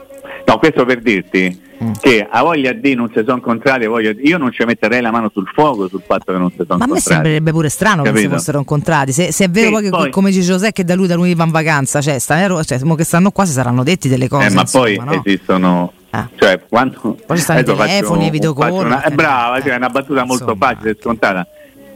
No, 0.45 0.57
questo 0.57 0.85
per 0.85 1.01
dirti 1.01 1.61
mm. 1.83 1.91
che 1.99 2.27
a 2.29 2.41
voglia 2.43 2.73
di 2.73 2.93
non 2.93 3.07
si 3.13 3.21
sono 3.23 3.35
incontrati, 3.35 3.85
io 4.23 4.37
non 4.37 4.51
ci 4.51 4.63
metterei 4.65 5.01
la 5.01 5.11
mano 5.11 5.29
sul 5.33 5.47
fuoco 5.53 5.87
sul 5.87 6.01
fatto 6.05 6.31
che 6.31 6.37
non 6.37 6.49
si 6.49 6.57
sono 6.57 6.73
incontrati. 6.73 6.89
Ma 6.89 6.93
a 6.93 6.95
me 6.95 6.99
sembrerebbe 6.99 7.51
pure 7.51 7.69
strano 7.69 8.03
Capito? 8.03 8.13
che 8.13 8.29
si 8.29 8.33
fossero 8.33 8.57
incontrati. 8.59 9.11
Se, 9.11 9.31
se 9.31 9.45
è 9.45 9.49
vero 9.49 9.79
sì, 9.79 9.89
poi, 9.89 10.09
come 10.09 10.29
dice 10.31 10.41
Giuseppe 10.41 10.71
che 10.71 10.83
da 10.83 10.95
lui 10.95 11.07
da 11.07 11.15
lunedì 11.15 11.35
va 11.35 11.45
in 11.45 11.51
vacanza, 11.51 12.01
cioè, 12.01 12.19
sta, 12.19 12.63
cioè 12.63 12.79
che 12.79 13.03
stanno 13.03 13.31
qua 13.31 13.45
si 13.45 13.53
saranno 13.53 13.83
detti 13.83 14.07
delle 14.07 14.27
cose. 14.27 14.47
Eh, 14.47 14.49
ma 14.51 14.61
insomma, 14.61 14.83
poi 14.85 14.97
no? 14.97 15.23
esistono 15.23 15.93
Ah. 16.13 16.29
Cioè, 16.35 16.59
quando 16.67 17.17
poi 17.25 17.37
ci 17.37 17.43
stanno 17.43 17.61
i 17.61 17.63
telefoni, 17.63 18.25
i 18.25 18.29
videocall. 18.29 18.85
Una, 18.85 19.01
è 19.01 19.11
brava, 19.11 19.57
eh, 19.57 19.61
cioè, 19.61 19.71
è 19.71 19.75
una 19.77 19.89
battuta 19.89 20.25
molto 20.25 20.43
insomma. 20.43 20.67
facile 20.67 20.89
e 20.89 20.97
scontata 20.99 21.47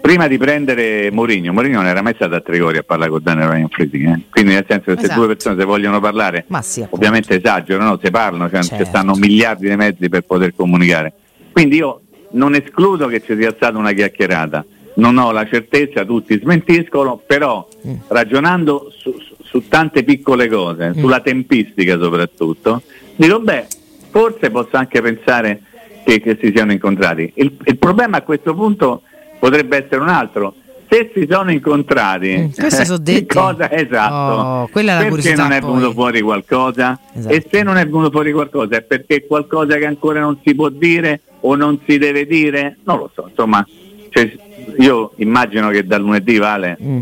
prima 0.06 0.28
di 0.28 0.38
prendere 0.38 1.10
Mourinho, 1.10 1.52
Mourinho 1.52 1.78
non 1.78 1.88
era 1.88 2.04
mai 2.04 2.14
stato 2.14 2.36
a 2.36 2.40
Trigoria 2.40 2.82
a 2.82 2.84
parlare 2.84 3.10
con 3.10 3.24
Daniel 3.24 3.50
Ryan 3.50 3.70
Friedrich, 3.70 4.08
eh? 4.08 4.22
quindi 4.30 4.54
nel 4.54 4.64
senso 4.68 4.84
che 4.84 5.00
esatto. 5.00 5.08
se 5.08 5.14
due 5.16 5.26
persone 5.26 5.56
se 5.58 5.66
vogliono 5.66 6.00
parlare, 6.00 6.46
sì, 6.62 6.86
ovviamente 6.88 7.38
esagerano, 7.38 7.90
no? 7.90 8.00
se 8.00 8.12
parlano, 8.12 8.48
cioè 8.48 8.62
certo. 8.62 8.84
ci 8.84 8.88
stanno 8.88 9.16
miliardi 9.16 9.68
di 9.68 9.76
mezzi 9.76 10.08
per 10.08 10.22
poter 10.22 10.54
comunicare. 10.56 11.12
Quindi 11.52 11.78
io 11.78 12.02
non 12.34 12.54
escludo 12.54 13.08
che 13.08 13.24
ci 13.24 13.36
sia 13.36 13.52
stata 13.56 13.80
una 13.80 13.94
chiacchierata, 13.94 14.64
non 14.98 15.18
ho 15.18 15.32
la 15.32 15.48
certezza, 15.48 16.06
tutti 16.06 16.38
smentiscono, 16.40 17.20
però 17.26 17.68
mm. 17.88 17.96
ragionando 18.10 18.92
su, 18.96 19.12
su, 19.42 19.68
tante 19.68 20.04
piccole 20.04 20.48
cose, 20.48 20.90
mm. 20.90 21.00
sulla 21.00 21.22
tempistica 21.22 21.98
soprattutto, 21.98 22.84
dico 23.16 23.40
beh, 23.40 23.66
forse 24.12 24.52
posso 24.52 24.78
anche 24.78 25.02
pensare 25.02 25.62
che, 26.06 26.22
che 26.22 26.38
si 26.40 26.52
siano 26.54 26.74
incontrati. 26.74 27.32
Il, 27.38 27.58
il 27.64 27.78
problema 27.80 28.18
a 28.18 28.22
questo 28.22 28.54
punto 28.54 29.02
potrebbe 29.46 29.86
essere 29.86 30.02
un 30.02 30.10
altro 30.10 30.56
se 30.88 31.12
si 31.14 31.28
sono 31.30 31.52
incontrati, 31.52 32.38
mm, 32.38 32.70
sono 32.70 33.00
che 33.04 33.25
cosa 33.28 33.72
esatto? 33.72 34.14
Oh, 34.14 34.70
perché 34.72 35.36
non 35.36 35.52
è 35.52 35.60
venuto 35.60 35.92
fuori 35.92 36.22
qualcosa? 36.22 37.00
Esatto. 37.14 37.34
E 37.34 37.46
se 37.50 37.64
non 37.64 37.78
è 37.78 37.86
venuto 37.86 38.12
fuori 38.12 38.32
qualcosa 38.32 38.78
è 38.78 38.82
perché 38.82 39.16
è 39.16 39.25
qualcosa 39.25 39.78
che 39.78 39.86
ancora 39.86 40.20
non 40.20 40.40
si 40.44 40.54
può 40.54 40.70
dire 40.70 41.22
o 41.42 41.56
non 41.56 41.80
si 41.88 41.98
deve 41.98 42.25
dire? 42.28 42.78
Non 42.84 43.00
lo 43.00 43.10
so, 43.14 43.25
insomma, 43.28 43.66
cioè, 44.10 44.32
io 44.78 45.14
immagino 45.18 45.70
che 45.70 45.86
da 45.86 45.98
lunedì 45.98 46.38
Vale 46.38 46.78
mm. 46.82 47.02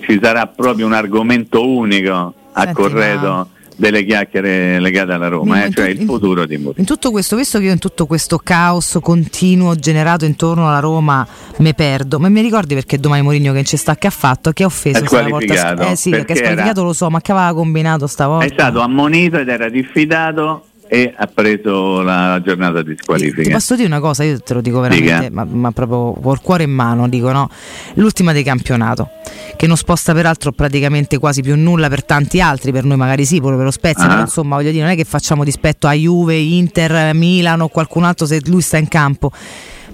ci 0.00 0.18
sarà 0.22 0.46
proprio 0.46 0.86
un 0.86 0.94
argomento 0.94 1.66
unico 1.66 2.34
a 2.52 2.62
Senti, 2.62 2.74
Corredo. 2.74 3.28
Ma 3.28 3.46
delle 3.78 4.04
chiacchiere 4.04 4.80
legate 4.80 5.12
alla 5.12 5.28
Roma, 5.28 5.64
eh, 5.64 5.70
cioè 5.70 5.88
il 5.88 6.00
futuro 6.00 6.46
di 6.46 6.56
Mourinho. 6.56 6.80
In 6.80 6.84
tutto 6.84 7.12
questo, 7.12 7.36
visto 7.36 7.58
che 7.58 7.66
io 7.66 7.72
in 7.72 7.78
tutto 7.78 8.06
questo 8.06 8.38
caos 8.38 8.98
continuo 9.00 9.76
generato 9.76 10.24
intorno 10.24 10.68
alla 10.68 10.80
Roma 10.80 11.26
mi 11.58 11.72
perdo, 11.74 12.18
ma 12.18 12.28
mi 12.28 12.40
ricordi 12.40 12.74
perché 12.74 12.98
domani 12.98 13.22
Mourinho 13.22 13.52
che 13.52 13.62
ci 13.62 13.76
sta 13.76 13.94
che 13.94 14.08
ha 14.08 14.10
fatto? 14.10 14.52
Che 14.52 14.64
ha 14.64 14.66
offeso 14.66 15.06
stavolta? 15.06 15.90
Eh 15.90 15.96
sì, 15.96 16.10
perché, 16.10 16.26
perché 16.26 16.40
è 16.40 16.44
squalificato 16.44 16.82
lo 16.82 16.92
so, 16.92 17.08
ma 17.08 17.20
che 17.20 17.30
aveva 17.30 17.54
combinato 17.54 18.08
stavolta? 18.08 18.46
È 18.46 18.50
stato 18.50 18.80
ammonito 18.80 19.38
ed 19.38 19.48
era 19.48 19.68
diffidato 19.68 20.64
e 20.88 21.12
ha 21.14 21.26
preso 21.26 22.00
la 22.00 22.40
giornata 22.42 22.82
di 22.82 22.96
squalifica. 22.98 23.42
Ti 23.42 23.50
posso 23.50 23.76
dire 23.76 23.86
una 23.86 24.00
cosa, 24.00 24.24
io 24.24 24.40
te 24.40 24.54
lo 24.54 24.60
dico 24.60 24.80
veramente, 24.80 25.30
ma, 25.30 25.44
ma, 25.44 25.70
proprio 25.70 26.14
col 26.20 26.40
cuore 26.40 26.64
in 26.64 26.70
mano, 26.70 27.08
dico 27.08 27.30
no, 27.30 27.50
l'ultima 27.94 28.32
di 28.32 28.42
campionato, 28.42 29.10
che 29.58 29.66
non 29.66 29.76
sposta 29.76 30.14
peraltro 30.14 30.52
praticamente 30.52 31.18
quasi 31.18 31.42
più 31.42 31.56
nulla 31.56 31.88
per 31.88 32.04
tanti 32.04 32.40
altri, 32.40 32.70
per 32.70 32.84
noi 32.84 32.96
magari 32.96 33.24
sì, 33.24 33.40
pure 33.40 33.56
per 33.56 33.64
lo 33.64 33.70
Spezia, 33.72 34.04
uh-huh. 34.04 34.08
però 34.10 34.20
insomma 34.20 34.54
voglio 34.54 34.70
dire, 34.70 34.84
non 34.84 34.92
è 34.92 34.96
che 34.96 35.04
facciamo 35.04 35.42
dispetto 35.42 35.88
a 35.88 35.92
Juve, 35.94 36.36
Inter, 36.36 37.12
Milano 37.12 37.64
o 37.64 37.68
qualcun 37.68 38.04
altro 38.04 38.24
se 38.24 38.40
lui 38.44 38.62
sta 38.62 38.76
in 38.76 38.86
campo 38.86 39.32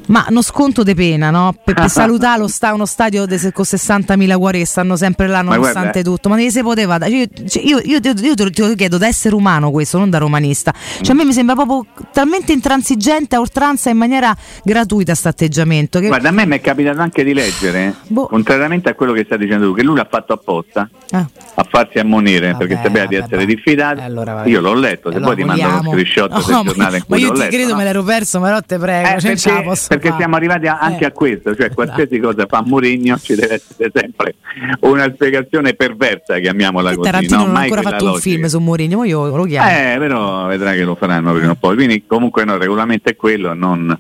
ma 0.07 0.27
uno 0.29 0.43
sconto 0.43 0.83
di 0.83 0.95
pena, 0.95 1.31
no? 1.31 1.55
Per, 1.65 1.75
per 1.75 1.89
salutare 1.91 2.39
lo 2.39 2.49
sta, 2.49 2.73
uno 2.75 2.87
stadio 2.87 3.27
de, 3.27 3.53
con 3.53 3.65
60.000 3.67 4.37
cuori 4.37 4.59
che 4.59 4.67
stanno 4.67 4.97
sempre 4.97 5.27
là 5.27 5.43
nonostante 5.43 5.99
ma 5.99 6.05
tutto. 6.05 6.29
Ma 6.29 6.39
si 6.49 6.63
poteva 6.63 6.99
dare? 6.99 7.11
Io, 7.11 7.27
cioè, 7.49 7.63
io, 7.63 7.79
io, 7.83 7.99
io, 8.03 8.35
te 8.35 8.45
lo 8.45 8.75
chiedo 8.75 8.99
da 8.99 9.07
essere 9.07 9.35
umano 9.35 9.71
questo, 9.71 9.99
non 9.99 10.11
da 10.11 10.19
romanista. 10.19 10.73
Cioè, 11.01 11.13
a 11.13 11.15
me 11.15 11.25
mi 11.25 11.33
sembra 11.33 11.55
proprio 11.55 11.87
talmente 12.13 12.53
intransigente 12.53 13.37
a 13.37 13.41
oltranza 13.41 13.91
in 13.91 13.97
maniera 13.97 14.37
gratuita 14.63 15.15
questo 15.15 15.29
atteggiamento. 15.29 16.01
Che... 16.01 16.09
Guarda, 16.09 16.29
a 16.29 16.33
me 16.33 16.47
mi 16.47 16.57
è 16.57 16.61
capitato 16.61 17.01
anche 17.01 17.25
di 17.25 17.33
leggere, 17.33 17.95
boh. 18.07 18.27
contrariamente 18.27 18.91
a 18.91 18.95
quello 18.95 19.13
che 19.13 19.25
stai 19.25 19.39
dicendo 19.39 19.69
tu, 19.69 19.75
che 19.75 19.83
lui 19.83 19.97
l'ha 19.97 20.07
fatto 20.09 20.33
apposta 20.33 20.89
ah. 21.11 21.27
a 21.55 21.67
farsi 21.69 21.99
ammonire 21.99 22.53
vabbè, 22.53 22.67
perché 22.67 22.83
sapeva 22.83 23.07
di 23.07 23.17
essere 23.17 23.47
diffidato. 23.47 24.01
Eh, 24.01 24.05
allora, 24.05 24.45
io 24.45 24.61
l'ho 24.61 24.75
letto, 24.75 25.11
se 25.11 25.17
allora, 25.17 25.35
poi 25.35 25.43
ti 25.43 25.49
mando 25.49 25.79
uno 25.79 25.91
screenshot 25.91 26.31
no, 26.31 26.43
del 26.43 26.65
giornale 26.65 26.97
in 26.99 27.05
cui 27.05 27.21
ma 27.21 27.27
io 27.27 27.33
ti 27.33 27.39
letto, 27.39 27.55
credo 27.55 27.71
no? 27.71 27.77
me 27.77 27.85
l'ero 27.85 28.03
perso, 28.03 28.41
ma 28.41 28.51
no, 28.51 28.63
te 28.63 28.79
prego, 28.79 29.09
eh, 29.09 29.37
cioè, 29.37 29.94
perché, 29.95 30.09
perché 30.09 30.17
siamo 30.17 30.37
arrivati 30.37 30.67
anche 30.67 31.05
eh. 31.05 31.07
a 31.07 31.13
questo, 31.13 31.55
cioè 31.55 31.71
qualsiasi 31.73 32.19
cosa 32.19 32.47
fa 32.47 32.63
Mourinho 32.65 33.17
ci 33.19 33.35
deve 33.35 33.55
essere 33.55 33.91
sempre 33.95 34.35
una 34.81 35.11
spiegazione 35.13 35.75
perversa, 35.75 36.39
chiamiamola 36.39 36.91
e 36.91 36.95
così. 36.97 37.11
Tarantino 37.11 37.39
no? 37.39 37.47
non 37.47 37.57
ha 37.57 37.61
ancora 37.61 37.83
fatto 37.83 38.05
logica. 38.05 38.13
un 38.13 38.21
film 38.21 38.45
su 38.47 38.59
Mourinho, 38.59 39.05
io 39.05 39.37
lo 39.37 39.45
chiamo. 39.45 39.69
Eh, 39.69 39.97
però 39.99 40.47
vedrà 40.47 40.73
che 40.73 40.85
lo 40.85 40.95
faranno 40.95 41.33
prima 41.33 41.53
o 41.53 41.57
poi. 41.57 41.77
Quindi 41.77 42.05
comunque 42.07 42.45
no, 42.45 42.55
il 42.55 42.61
regolamento 42.61 43.09
è 43.09 43.17
quello, 43.17 43.55
non, 43.55 43.97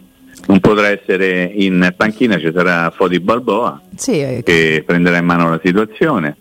non 0.46 0.60
potrà 0.60 0.88
essere 0.88 1.44
in 1.54 1.92
panchina, 1.96 2.38
ci 2.38 2.50
sarà 2.54 2.90
Fodi 2.90 3.20
Balboa 3.20 3.80
sì, 3.94 4.20
eh, 4.20 4.42
che 4.44 4.82
prenderà 4.84 5.18
in 5.18 5.24
mano 5.24 5.48
la 5.48 5.60
situazione. 5.62 6.36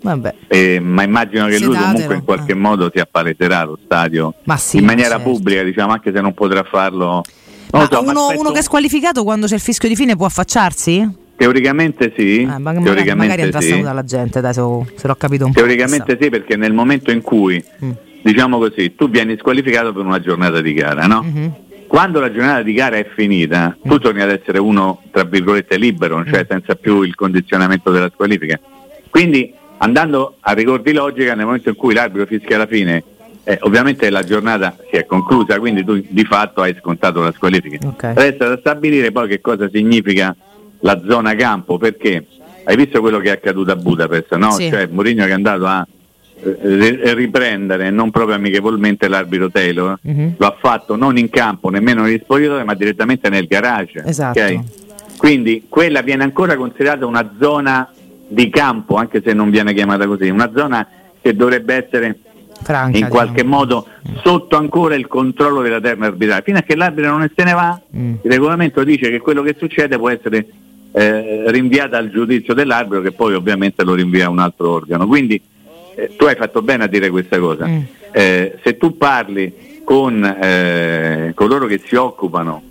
Eh, 0.47 0.79
ma 0.79 1.03
immagino 1.03 1.47
che 1.47 1.59
lui 1.59 1.75
comunque 1.75 2.15
in 2.15 2.23
qualche 2.23 2.53
ah. 2.53 2.57
modo 2.57 2.91
si 2.93 2.99
appaleserà 2.99 3.63
lo 3.63 3.77
stadio 3.83 4.33
sì, 4.57 4.77
in 4.77 4.85
maniera 4.85 5.15
certo. 5.15 5.29
pubblica, 5.31 5.63
diciamo, 5.63 5.91
anche 5.91 6.11
se 6.13 6.21
non 6.21 6.33
potrà 6.33 6.63
farlo 6.63 7.23
ma 7.77 7.87
so, 7.89 8.01
uno, 8.01 8.27
uno, 8.37 8.51
che 8.51 8.59
è 8.59 8.61
squalificato 8.61 9.23
quando 9.23 9.47
c'è 9.47 9.55
il 9.55 9.59
fischio 9.59 9.89
di 9.89 9.95
fine 9.95 10.15
può 10.15 10.27
affacciarsi? 10.27 11.21
Teoricamente 11.35 12.13
sì. 12.15 12.41
Eh, 12.41 12.57
magari, 12.59 12.83
teoricamente 12.83 13.15
magari 13.15 13.41
entra 13.41 13.61
sì. 13.61 13.81
dalla 13.81 14.03
gente, 14.03 14.41
dai, 14.41 14.53
se, 14.53 14.61
se 14.95 15.07
l'ho 15.07 15.15
capito 15.15 15.45
un 15.45 15.51
po'. 15.51 15.59
Teoricamente 15.59 16.17
sì, 16.21 16.29
perché 16.29 16.55
nel 16.55 16.73
momento 16.73 17.09
in 17.09 17.21
cui, 17.21 17.63
mm. 17.83 17.91
diciamo 18.21 18.59
così, 18.59 18.93
tu 18.95 19.09
vieni 19.09 19.35
squalificato 19.37 19.91
per 19.91 20.05
una 20.05 20.19
giornata 20.19 20.61
di 20.61 20.73
gara, 20.73 21.07
no? 21.07 21.23
Mm-hmm. 21.23 21.47
Quando 21.87 22.19
la 22.19 22.31
giornata 22.31 22.61
di 22.61 22.73
gara 22.73 22.97
è 22.97 23.07
finita, 23.15 23.75
mm. 23.75 23.89
tu 23.89 23.97
torni 23.97 24.21
ad 24.21 24.29
essere 24.29 24.59
uno, 24.59 25.01
tra 25.11 25.23
virgolette, 25.23 25.77
libero, 25.77 26.23
cioè 26.25 26.43
mm. 26.43 26.47
senza 26.49 26.75
più 26.75 27.01
il 27.01 27.15
condizionamento 27.15 27.89
della 27.89 28.11
squalifica. 28.13 28.59
Quindi, 29.09 29.51
andando 29.77 30.37
a 30.41 30.53
rigor 30.53 30.81
di 30.83 30.93
logica, 30.93 31.33
nel 31.33 31.45
momento 31.45 31.69
in 31.69 31.75
cui 31.75 31.95
l'arbitro 31.95 32.27
fischia 32.27 32.57
la 32.57 32.67
fine 32.67 33.03
eh, 33.43 33.57
ovviamente 33.61 34.09
la 34.09 34.23
giornata 34.23 34.75
si 34.89 34.95
è 34.95 35.05
conclusa, 35.05 35.59
quindi 35.59 35.83
tu 35.83 36.01
di 36.07 36.23
fatto 36.23 36.61
hai 36.61 36.75
scontato 36.79 37.21
la 37.21 37.31
squalifica. 37.31 37.85
Okay. 37.87 38.13
Resta 38.15 38.47
da 38.47 38.57
stabilire 38.57 39.11
poi 39.11 39.27
che 39.27 39.41
cosa 39.41 39.69
significa 39.71 40.35
la 40.79 41.01
zona 41.07 41.35
campo, 41.35 41.77
perché 41.77 42.25
hai 42.63 42.75
visto 42.75 43.01
quello 43.01 43.19
che 43.19 43.29
è 43.29 43.31
accaduto 43.31 43.71
a 43.71 43.75
Budapest, 43.75 44.35
no? 44.35 44.51
Sì. 44.51 44.69
Cioè 44.69 44.87
Mourinho 44.87 45.25
che 45.25 45.31
è 45.31 45.33
andato 45.33 45.65
a 45.65 45.85
eh, 46.41 47.13
riprendere 47.13 47.89
non 47.89 48.11
proprio 48.11 48.35
amichevolmente 48.35 49.07
l'arbitro 49.07 49.49
Taylor, 49.49 49.97
mm-hmm. 50.07 50.29
lo 50.37 50.45
ha 50.45 50.55
fatto 50.59 50.95
non 50.95 51.17
in 51.17 51.29
campo, 51.29 51.69
nemmeno 51.69 52.03
negli 52.03 52.19
spogliatoi, 52.21 52.63
ma 52.63 52.73
direttamente 52.75 53.29
nel 53.29 53.47
garage. 53.47 54.03
Esatto. 54.05 54.39
Okay? 54.39 54.61
Quindi 55.17 55.65
quella 55.69 56.01
viene 56.01 56.23
ancora 56.23 56.55
considerata 56.55 57.05
una 57.05 57.33
zona 57.39 57.89
di 58.27 58.49
campo, 58.49 58.95
anche 58.95 59.21
se 59.23 59.33
non 59.33 59.49
viene 59.49 59.73
chiamata 59.73 60.05
così, 60.07 60.29
una 60.29 60.51
zona 60.53 60.87
che 61.21 61.35
dovrebbe 61.35 61.85
essere 61.85 62.19
Franca, 62.63 62.97
in 62.97 63.07
qualche 63.07 63.43
diciamo. 63.43 63.55
modo 63.55 63.87
sotto 64.23 64.57
ancora 64.57 64.95
il 64.95 65.07
controllo 65.07 65.61
della 65.61 65.79
terna 65.79 66.07
arbitrale. 66.07 66.41
Fino 66.43 66.57
a 66.57 66.61
che 66.61 66.75
l'arbitro 66.75 67.17
non 67.17 67.29
se 67.35 67.43
ne 67.43 67.53
va, 67.53 67.79
mm. 67.95 68.13
il 68.21 68.31
regolamento 68.31 68.83
dice 68.83 69.09
che 69.09 69.19
quello 69.19 69.41
che 69.41 69.55
succede 69.57 69.97
può 69.97 70.09
essere 70.09 70.47
eh, 70.91 71.43
rinviato 71.47 71.95
al 71.95 72.09
giudizio 72.09 72.53
dell'arbitro 72.53 73.01
che 73.01 73.11
poi 73.11 73.33
ovviamente 73.33 73.83
lo 73.83 73.93
rinvia 73.93 74.27
a 74.27 74.29
un 74.29 74.39
altro 74.39 74.71
organo. 74.71 75.07
Quindi 75.07 75.41
eh, 75.95 76.15
tu 76.15 76.25
hai 76.25 76.35
fatto 76.35 76.61
bene 76.61 76.85
a 76.85 76.87
dire 76.87 77.09
questa 77.09 77.39
cosa. 77.39 77.67
Mm. 77.67 77.81
Eh, 78.11 78.59
se 78.63 78.77
tu 78.77 78.97
parli 78.97 79.81
con 79.83 80.23
eh, 80.23 81.31
coloro 81.35 81.65
che 81.65 81.81
si 81.83 81.95
occupano 81.95 82.63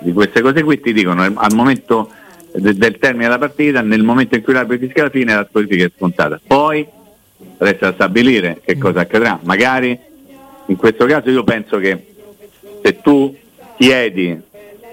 di 0.00 0.12
queste 0.12 0.40
cose 0.40 0.62
qui 0.62 0.80
ti 0.80 0.92
dicono 0.92 1.22
al 1.22 1.54
momento 1.54 2.10
del 2.52 2.98
termine 2.98 3.24
della 3.24 3.38
partita, 3.38 3.82
nel 3.82 4.02
momento 4.02 4.34
in 4.34 4.42
cui 4.42 4.52
l'arbitro 4.52 4.86
fischia 4.86 5.04
la 5.04 5.10
fine 5.10 5.34
la 5.34 5.46
squalifica 5.48 5.84
è 5.84 5.90
scontata. 5.94 6.40
Poi 6.46 6.86
resta 7.58 7.92
stabilire 7.92 8.60
che 8.64 8.76
mm. 8.76 8.80
cosa 8.80 9.00
accadrà. 9.00 9.38
Magari 9.42 9.98
in 10.66 10.76
questo 10.76 11.06
caso 11.06 11.30
io 11.30 11.44
penso 11.44 11.78
che 11.78 12.06
se 12.82 13.00
tu 13.00 13.34
chiedi, 13.76 14.40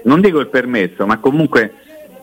non 0.04 0.20
dico 0.20 0.38
il 0.40 0.48
permesso, 0.48 1.06
ma 1.06 1.18
comunque 1.18 1.72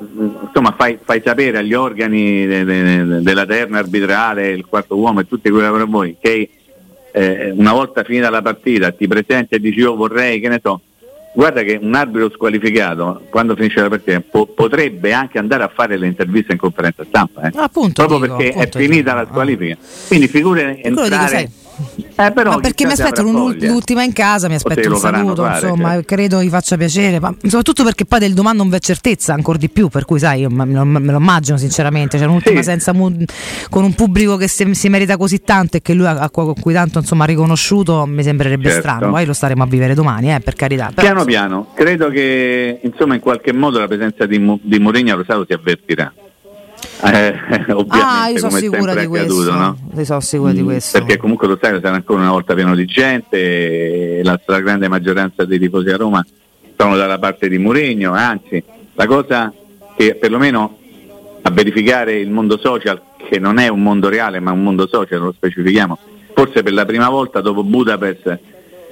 mm, 0.03 0.29
insomma, 0.43 0.73
fai, 0.77 0.97
fai 1.01 1.21
sapere 1.23 1.57
agli 1.57 1.73
organi 1.73 2.45
de, 2.45 2.63
de, 2.63 3.05
de, 3.05 3.21
della 3.21 3.45
terna 3.45 3.79
arbitrale, 3.79 4.49
il 4.49 4.65
quarto 4.65 4.97
uomo 4.97 5.19
e 5.19 5.27
tutti 5.27 5.49
quelli 5.49 5.65
che 5.65 5.77
per 5.77 5.87
voi 5.87 6.17
che 6.19 6.49
eh, 7.13 7.51
una 7.51 7.73
volta 7.73 8.03
finita 8.03 8.29
la 8.29 8.41
partita 8.41 8.91
ti 8.91 9.07
presenti 9.07 9.55
e 9.55 9.59
dici 9.59 9.79
io 9.79 9.95
vorrei, 9.95 10.39
che 10.39 10.47
ne 10.47 10.59
so, 10.63 10.81
Guarda 11.33 11.63
che 11.63 11.79
un 11.81 11.95
arbitro 11.95 12.29
squalificato, 12.29 13.25
quando 13.29 13.55
finisce 13.55 13.79
la 13.81 13.87
partita, 13.87 14.21
po- 14.29 14.47
potrebbe 14.47 15.13
anche 15.13 15.37
andare 15.37 15.63
a 15.63 15.71
fare 15.73 15.97
le 15.97 16.07
interviste 16.07 16.51
in 16.51 16.57
conferenza 16.57 17.05
stampa. 17.05 17.43
Eh? 17.43 17.51
Appunto, 17.55 18.05
Proprio 18.05 18.19
dico, 18.19 18.35
perché 18.35 18.49
appunto 18.57 18.77
è 18.77 18.81
finita 18.81 19.11
dico. 19.11 19.23
la 19.23 19.27
squalifica. 19.29 19.77
Quindi 20.07 20.27
figure 20.27 20.81
entrare... 20.83 21.49
Eh, 22.27 22.31
però, 22.31 22.51
ma 22.51 22.59
perché 22.59 22.85
mi 22.85 22.91
aspetto 22.91 23.21
l'ultima 23.23 24.03
in 24.03 24.13
casa, 24.13 24.47
mi 24.47 24.55
aspetto 24.55 24.89
un 24.91 24.97
saluto, 24.97 25.43
fare, 25.43 25.65
insomma, 25.65 25.91
certo. 25.93 26.15
credo 26.15 26.41
gli 26.43 26.49
faccia 26.49 26.77
piacere, 26.77 27.19
ma 27.19 27.33
soprattutto 27.41 27.83
perché 27.83 28.05
poi 28.05 28.19
del 28.19 28.33
domani 28.33 28.57
non 28.57 28.69
c'è 28.69 28.79
certezza 28.79 29.33
ancora 29.33 29.57
di 29.57 29.69
più, 29.69 29.87
per 29.87 30.05
cui 30.05 30.19
sai, 30.19 30.41
io 30.41 30.49
me 30.49 30.65
lo, 30.65 30.83
me 30.83 30.99
lo 30.99 31.17
immagino 31.17 31.57
sinceramente, 31.57 32.17
cioè 32.17 32.27
un'ultima 32.27 32.61
sì. 32.61 32.69
senza 32.69 32.91
con 32.91 33.83
un 33.83 33.93
pubblico 33.93 34.37
che 34.37 34.47
si, 34.47 34.73
si, 34.73 34.89
merita 34.89 35.17
così 35.17 35.41
tanto 35.41 35.77
e 35.77 35.81
che 35.81 35.93
lui 35.93 36.05
ha, 36.05 36.29
con 36.29 36.53
cui 36.59 36.73
tanto 36.73 36.99
insomma 36.99 37.25
riconosciuto, 37.25 38.05
mi 38.05 38.23
sembrerebbe 38.23 38.69
certo. 38.69 38.79
strano, 38.79 39.11
poi 39.11 39.25
lo 39.25 39.33
staremo 39.33 39.63
a 39.63 39.65
vivere 39.65 39.93
domani, 39.93 40.33
eh, 40.33 40.39
per 40.39 40.55
carità. 40.55 40.91
Però, 40.93 41.07
piano 41.07 41.25
piano, 41.25 41.67
credo 41.73 42.09
che 42.09 42.79
insomma 42.83 43.15
in 43.15 43.21
qualche 43.21 43.53
modo 43.53 43.79
la 43.79 43.87
presenza 43.87 44.25
di, 44.25 44.59
di 44.61 44.79
Mourinho 44.79 45.15
lo 45.15 45.23
Stato 45.23 45.45
si 45.47 45.53
avvertirà. 45.53 46.13
Eh, 47.03 47.33
ah, 47.89 48.29
io 48.29 48.37
sono 48.37 48.51
sicura 48.51 48.93
di 48.93 49.07
questo. 49.07 49.51
no? 49.51 49.77
Io 49.95 50.05
sono 50.05 50.19
sicura 50.19 50.51
di 50.51 50.61
mm, 50.61 50.65
questo. 50.65 50.99
Perché 50.99 51.17
comunque 51.17 51.47
lo 51.47 51.55
stadio 51.55 51.79
sarà 51.79 51.95
ancora 51.95 52.21
una 52.21 52.31
volta 52.31 52.53
pieno 52.53 52.75
di 52.75 52.85
gente, 52.85 54.21
la 54.23 54.39
stragrande 54.41 54.87
maggioranza 54.87 55.45
dei 55.45 55.57
tifosi 55.59 55.89
a 55.89 55.97
Roma 55.97 56.25
sono 56.77 56.95
dalla 56.95 57.17
parte 57.17 57.49
di 57.49 57.57
Mourinho, 57.57 58.13
anzi 58.13 58.63
la 58.93 59.05
cosa 59.05 59.51
che 59.95 60.15
perlomeno 60.15 60.77
a 61.41 61.49
verificare 61.49 62.19
il 62.19 62.29
mondo 62.29 62.59
social, 62.59 63.01
che 63.27 63.39
non 63.39 63.57
è 63.57 63.67
un 63.67 63.81
mondo 63.81 64.07
reale 64.09 64.39
ma 64.39 64.51
un 64.51 64.61
mondo 64.61 64.87
social, 64.87 65.21
lo 65.21 65.31
specifichiamo, 65.31 65.97
forse 66.33 66.61
per 66.61 66.73
la 66.73 66.85
prima 66.85 67.09
volta 67.09 67.41
dopo 67.41 67.63
Budapest 67.63 68.39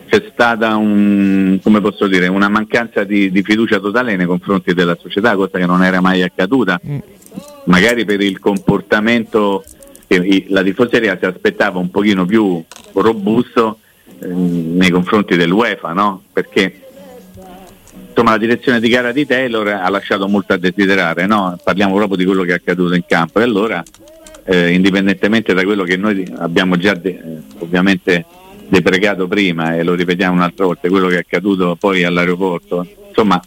c'è 0.07 0.29
stata 0.31 0.75
un, 0.75 1.59
dire, 2.07 2.27
una 2.27 2.49
mancanza 2.49 3.03
di, 3.03 3.29
di, 3.29 3.43
fiducia 3.43 3.79
totale 3.79 4.15
nei 4.15 4.25
confronti 4.25 4.73
della 4.73 4.97
società, 4.99 5.35
cosa 5.35 5.59
che 5.59 5.67
non 5.67 5.83
era 5.83 6.01
mai 6.01 6.23
accaduta. 6.23 6.81
Mm 6.83 6.97
magari 7.65 8.05
per 8.05 8.21
il 8.21 8.39
comportamento 8.39 9.63
che 10.07 10.45
la 10.49 10.63
tifoseria 10.63 11.17
si 11.19 11.25
aspettava 11.25 11.79
un 11.79 11.91
pochino 11.91 12.25
più 12.25 12.63
robusto 12.93 13.79
eh, 14.19 14.27
nei 14.27 14.89
confronti 14.89 15.35
dell'UEFA, 15.35 15.93
no? 15.93 16.23
perché 16.33 16.81
insomma, 18.09 18.31
la 18.31 18.37
direzione 18.37 18.79
di 18.79 18.89
gara 18.89 19.11
di 19.11 19.25
Taylor 19.25 19.67
ha 19.67 19.89
lasciato 19.89 20.27
molto 20.27 20.53
a 20.53 20.57
desiderare, 20.57 21.27
no? 21.27 21.57
parliamo 21.63 21.95
proprio 21.95 22.17
di 22.17 22.25
quello 22.25 22.41
che 22.41 22.51
è 22.51 22.55
accaduto 22.55 22.95
in 22.95 23.05
campo 23.07 23.39
e 23.39 23.43
allora 23.43 23.83
eh, 24.45 24.71
indipendentemente 24.73 25.53
da 25.53 25.63
quello 25.63 25.83
che 25.83 25.95
noi 25.95 26.27
abbiamo 26.37 26.75
già 26.75 26.95
de- 26.95 27.09
eh, 27.09 27.41
ovviamente 27.59 28.25
deprecato 28.67 29.27
prima 29.27 29.75
e 29.75 29.83
lo 29.83 29.93
ripetiamo 29.93 30.33
un'altra 30.35 30.65
volta, 30.65 30.89
quello 30.89 31.07
che 31.07 31.15
è 31.15 31.19
accaduto 31.19 31.75
poi 31.79 32.03
all'aeroporto, 32.03 32.85
insomma 33.07 33.39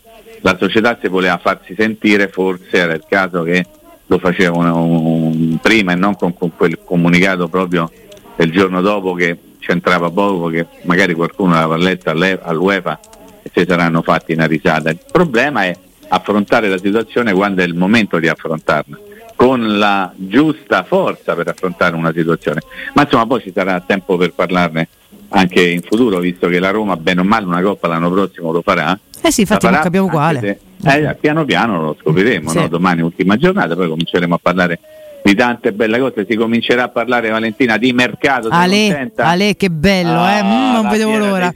la 0.42 0.57
società 0.59 0.99
si 1.00 1.09
voleva 1.09 1.38
farsi 1.38 1.75
sentire, 1.76 2.28
forse 2.28 2.76
era 2.76 2.95
il 2.95 3.04
caso 3.09 3.42
che 3.42 3.64
lo 4.12 4.19
facevano 4.19 5.33
prima 5.62 5.92
e 5.92 5.95
non 5.95 6.16
con, 6.16 6.35
con, 6.35 6.54
quel 6.54 6.78
comunicato 6.85 7.49
proprio 7.49 7.90
del 8.37 8.50
giorno 8.50 8.83
dopo 8.83 9.14
che 9.14 9.38
c'entrava 9.59 10.11
poco, 10.11 10.49
che 10.49 10.66
magari 10.83 11.14
qualcuno 11.14 11.54
l'aveva 11.54 11.76
letto 11.76 12.11
all'UEFA 12.11 13.00
e 13.42 13.50
si 13.54 13.64
saranno 13.66 14.02
fatti 14.02 14.33
una 14.33 14.47
risata. 14.47 14.90
Il 14.90 14.99
problema 15.11 15.64
è 15.64 15.76
affrontare 16.09 16.69
la 16.69 16.78
situazione 16.78 17.33
quando 17.33 17.62
è 17.62 17.64
il 17.64 17.75
momento 17.75 18.19
di 18.19 18.28
affrontarla, 18.28 18.99
con 19.35 19.78
la 19.78 20.12
giusta 20.14 20.83
forza 20.83 21.35
per 21.35 21.49
affrontare 21.49 21.97
una 21.97 22.12
situazione. 22.12 22.61
Ma 22.95 23.02
insomma 23.02 23.26
poi 23.26 23.40
ci 23.40 23.52
sarà 23.54 23.81
tempo 23.81 24.16
per 24.19 24.33
parlarne 24.35 24.88
anche 25.31 25.62
in 25.62 25.81
futuro, 25.81 26.19
visto 26.19 26.49
che 26.49 26.59
la 26.59 26.71
Roma, 26.71 26.97
bene 26.97 27.21
o 27.21 27.25
male, 27.25 27.47
una 27.47 27.62
coppa 27.62 27.88
l'anno 27.88 28.11
prossimo 28.11 28.52
lo 28.52 28.61
farà. 28.61 28.99
Eh 29.23 29.31
sì, 29.31 29.42
infatti 29.42 29.71
non 29.71 29.81
capiamo 29.81 30.09
quale. 30.09 30.61
Se, 30.83 31.09
eh, 31.09 31.15
piano 31.15 31.45
piano 31.45 31.81
lo 31.81 31.97
scopriremo, 32.01 32.51
sì. 32.51 32.59
no? 32.59 32.69
domani 32.69 33.03
ultima 33.03 33.37
giornata, 33.37 33.75
poi 33.75 33.89
cominceremo 33.89 34.35
a 34.35 34.39
parlare 34.43 34.81
di 35.23 35.35
tante 35.35 35.73
belle 35.73 36.01
cose, 36.01 36.27
si 36.29 36.35
comincerà 36.35 36.85
a 36.85 36.89
parlare 36.89 37.31
Valentina 37.31 37.79
di 37.79 37.93
mercato. 37.93 38.49
Ale, 38.51 39.12
Ale 39.17 39.55
che 39.57 39.71
bello, 39.71 40.11
eh? 40.11 40.15
ah, 40.15 40.39
eh? 40.39 40.43
mm, 40.43 40.73
non 40.73 40.89
vedevo 40.89 41.17
l'ora. 41.17 41.53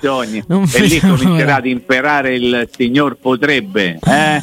Non 0.47 0.68
e 0.73 0.80
lì 0.83 1.00
comincerà 1.00 1.56
ad 1.56 1.66
imperare 1.66 2.35
il 2.35 2.68
signor 2.71 3.16
potrebbe, 3.16 3.99
eh? 4.04 4.42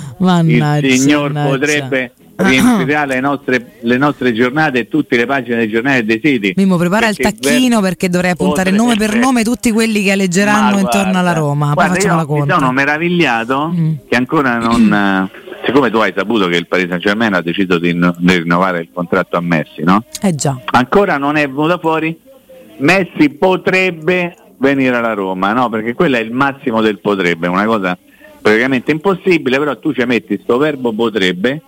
Il 0.82 1.00
signor 1.00 1.32
potrebbe 1.32 2.12
riempirà 2.36 3.06
le 3.06 3.20
nostre, 3.20 3.74
le 3.82 3.98
nostre, 3.98 4.34
giornate 4.34 4.80
e 4.80 4.88
tutte 4.88 5.18
le 5.18 5.26
pagine 5.26 5.58
dei 5.58 5.70
giornali 5.70 6.00
e 6.00 6.04
dei 6.04 6.20
siti. 6.24 6.54
Mimmo, 6.56 6.78
prepara 6.78 7.08
il 7.08 7.18
tacchino 7.18 7.82
perché 7.82 8.10
dovrei 8.10 8.32
appuntare 8.32 8.72
nome 8.72 8.96
per 8.96 9.16
nome 9.16 9.44
tutti 9.44 9.72
quelli 9.72 10.04
che 10.04 10.12
alleggeranno 10.12 10.80
intorno 10.80 11.20
alla 11.20 11.34
Roma. 11.34 11.74
Guarda, 11.74 12.00
io 12.00 12.26
mi 12.28 12.50
sono 12.50 12.72
meravigliato 12.72 13.72
mm. 13.74 13.94
che 14.08 14.16
ancora 14.16 14.58
non. 14.58 15.30
Siccome 15.66 15.90
tu 15.90 15.98
hai 15.98 16.12
saputo 16.14 16.48
che 16.48 16.58
il 16.58 16.68
Paris 16.68 16.90
Saint 16.90 17.02
Germain 17.02 17.34
ha 17.34 17.42
deciso 17.42 17.80
di, 17.80 17.98
di 18.18 18.38
rinnovare 18.38 18.82
il 18.82 18.90
contratto 18.94 19.38
a 19.38 19.40
Messi, 19.40 19.84
no? 19.84 20.04
Eh 20.22 20.36
già. 20.36 20.60
Ancora 20.72 21.18
non 21.18 21.38
è 21.38 21.48
venuto 21.48 21.78
fuori. 21.78 22.20
Messi 22.80 23.30
potrebbe 23.30 24.36
venire 24.58 24.94
alla 24.98 25.14
Roma, 25.14 25.54
no? 25.54 25.70
Perché 25.70 25.94
quello 25.94 26.18
è 26.18 26.20
il 26.20 26.34
massimo 26.34 26.82
del 26.82 27.00
potrebbe, 27.00 27.48
una 27.48 27.64
cosa 27.64 27.98
praticamente 28.42 28.92
impossibile, 28.92 29.58
però 29.58 29.80
tu 29.80 29.94
ci 29.94 30.04
metti 30.06 30.36
questo 30.36 30.58
verbo 30.58 30.92
potrebbe 30.92 31.62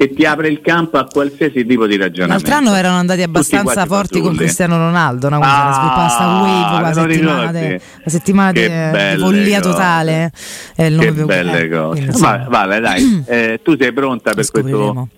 che 0.00 0.14
ti 0.14 0.24
apre 0.24 0.48
il 0.48 0.62
campo 0.62 0.96
a 0.96 1.04
qualsiasi 1.04 1.66
tipo 1.66 1.86
di 1.86 1.98
ragionamento. 1.98 2.48
L'altro 2.48 2.68
anno 2.70 2.78
erano 2.78 2.96
andati 2.96 3.20
abbastanza 3.20 3.84
forti 3.84 4.18
con 4.22 4.34
Cristiano 4.34 4.78
Ronaldo, 4.78 5.28
no? 5.28 5.36
quando 5.36 5.68
ah, 5.68 5.72
sviluppata 5.74 6.08
sta 6.08 6.26
wave 6.40 6.80
la 6.80 6.92
settimana, 6.94 7.52
de, 7.52 7.80
la 8.02 8.10
settimana 8.10 8.52
di 8.52 9.18
follia 9.20 9.60
totale. 9.60 10.32
È 10.74 10.84
il 10.84 10.94
nome 10.94 11.12
che 11.12 11.24
belle 11.24 11.68
cose. 11.68 12.00
Quindi, 12.00 12.18
Va, 12.18 12.46
vale, 12.48 12.80
dai, 12.80 13.24
eh, 13.26 13.60
tu 13.62 13.76
sei 13.78 13.92
pronta 13.92 14.32
per 14.32 14.50
questo 14.50 15.08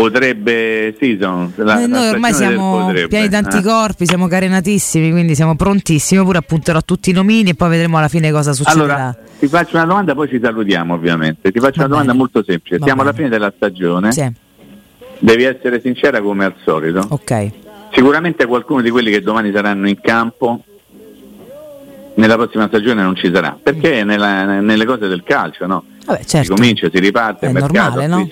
potrebbe 0.00 0.94
season 0.98 1.52
la, 1.56 1.74
noi, 1.74 1.88
noi 1.88 2.08
ormai 2.08 2.32
siamo 2.32 2.92
pieni 3.08 3.28
di 3.28 3.34
anticorpi 3.34 4.04
eh. 4.04 4.06
siamo 4.06 4.28
carenatissimi 4.28 5.10
quindi 5.10 5.34
siamo 5.34 5.56
prontissimi 5.56 6.22
pure 6.22 6.38
appunterò 6.38 6.80
tutti 6.82 7.10
i 7.10 7.12
nomini 7.12 7.50
e 7.50 7.54
poi 7.54 7.70
vedremo 7.70 7.98
alla 7.98 8.08
fine 8.08 8.30
cosa 8.30 8.52
succederà 8.52 8.94
allora, 8.94 9.16
ti 9.38 9.48
faccio 9.48 9.76
una 9.76 9.86
domanda 9.86 10.14
poi 10.14 10.28
ci 10.28 10.38
salutiamo 10.42 10.94
ovviamente 10.94 11.50
ti 11.50 11.58
faccio 11.58 11.80
Va 11.80 11.86
una 11.86 11.94
bene. 11.94 12.00
domanda 12.00 12.12
molto 12.14 12.42
semplice 12.44 12.78
Va 12.78 12.84
siamo 12.84 13.02
bene. 13.02 13.10
alla 13.10 13.18
fine 13.18 13.28
della 13.28 13.52
stagione 13.54 14.12
sì. 14.12 14.32
devi 15.18 15.42
essere 15.44 15.80
sincera 15.80 16.20
come 16.20 16.44
al 16.44 16.54
solito 16.64 17.04
ok 17.08 17.50
sicuramente 17.92 18.46
qualcuno 18.46 18.82
di 18.82 18.90
quelli 18.90 19.10
che 19.10 19.20
domani 19.20 19.50
saranno 19.52 19.88
in 19.88 20.00
campo 20.00 20.62
nella 22.14 22.34
prossima 22.34 22.66
stagione 22.66 23.02
non 23.02 23.16
ci 23.16 23.30
sarà 23.32 23.58
perché 23.60 24.04
mm. 24.04 24.06
nella, 24.06 24.60
nelle 24.60 24.84
cose 24.84 25.08
del 25.08 25.22
calcio 25.22 25.66
no? 25.66 25.84
Vabbè, 26.04 26.24
certo. 26.24 26.54
si 26.54 26.60
comincia, 26.60 26.88
si 26.90 26.98
riparte, 27.00 27.48
è 27.48 27.52
mercato, 27.52 28.00
normale, 28.00 28.06
no? 28.06 28.26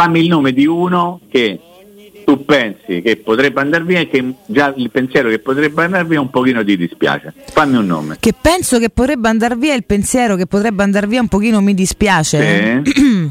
Fammi 0.00 0.20
il 0.20 0.28
nome 0.28 0.54
di 0.54 0.64
uno 0.64 1.20
che 1.30 1.60
tu 2.24 2.42
pensi 2.46 3.02
che 3.02 3.18
potrebbe 3.18 3.60
andare 3.60 3.84
via 3.84 4.00
e 4.00 4.08
che 4.08 4.32
già 4.46 4.72
il 4.74 4.90
pensiero 4.90 5.28
che 5.28 5.40
potrebbe 5.40 5.84
andare 5.84 6.04
via 6.04 6.22
un 6.22 6.30
pochino 6.30 6.64
ti 6.64 6.74
dispiace. 6.74 7.34
Fammi 7.52 7.76
un 7.76 7.84
nome. 7.84 8.16
Che 8.18 8.32
penso 8.40 8.78
che 8.78 8.88
potrebbe 8.88 9.28
andare 9.28 9.56
via 9.56 9.74
il 9.74 9.84
pensiero 9.84 10.36
che 10.36 10.46
potrebbe 10.46 10.82
andare 10.82 11.06
via 11.06 11.20
un 11.20 11.28
pochino 11.28 11.60
mi 11.60 11.74
dispiace. 11.74 12.82
Sì. 12.82 13.30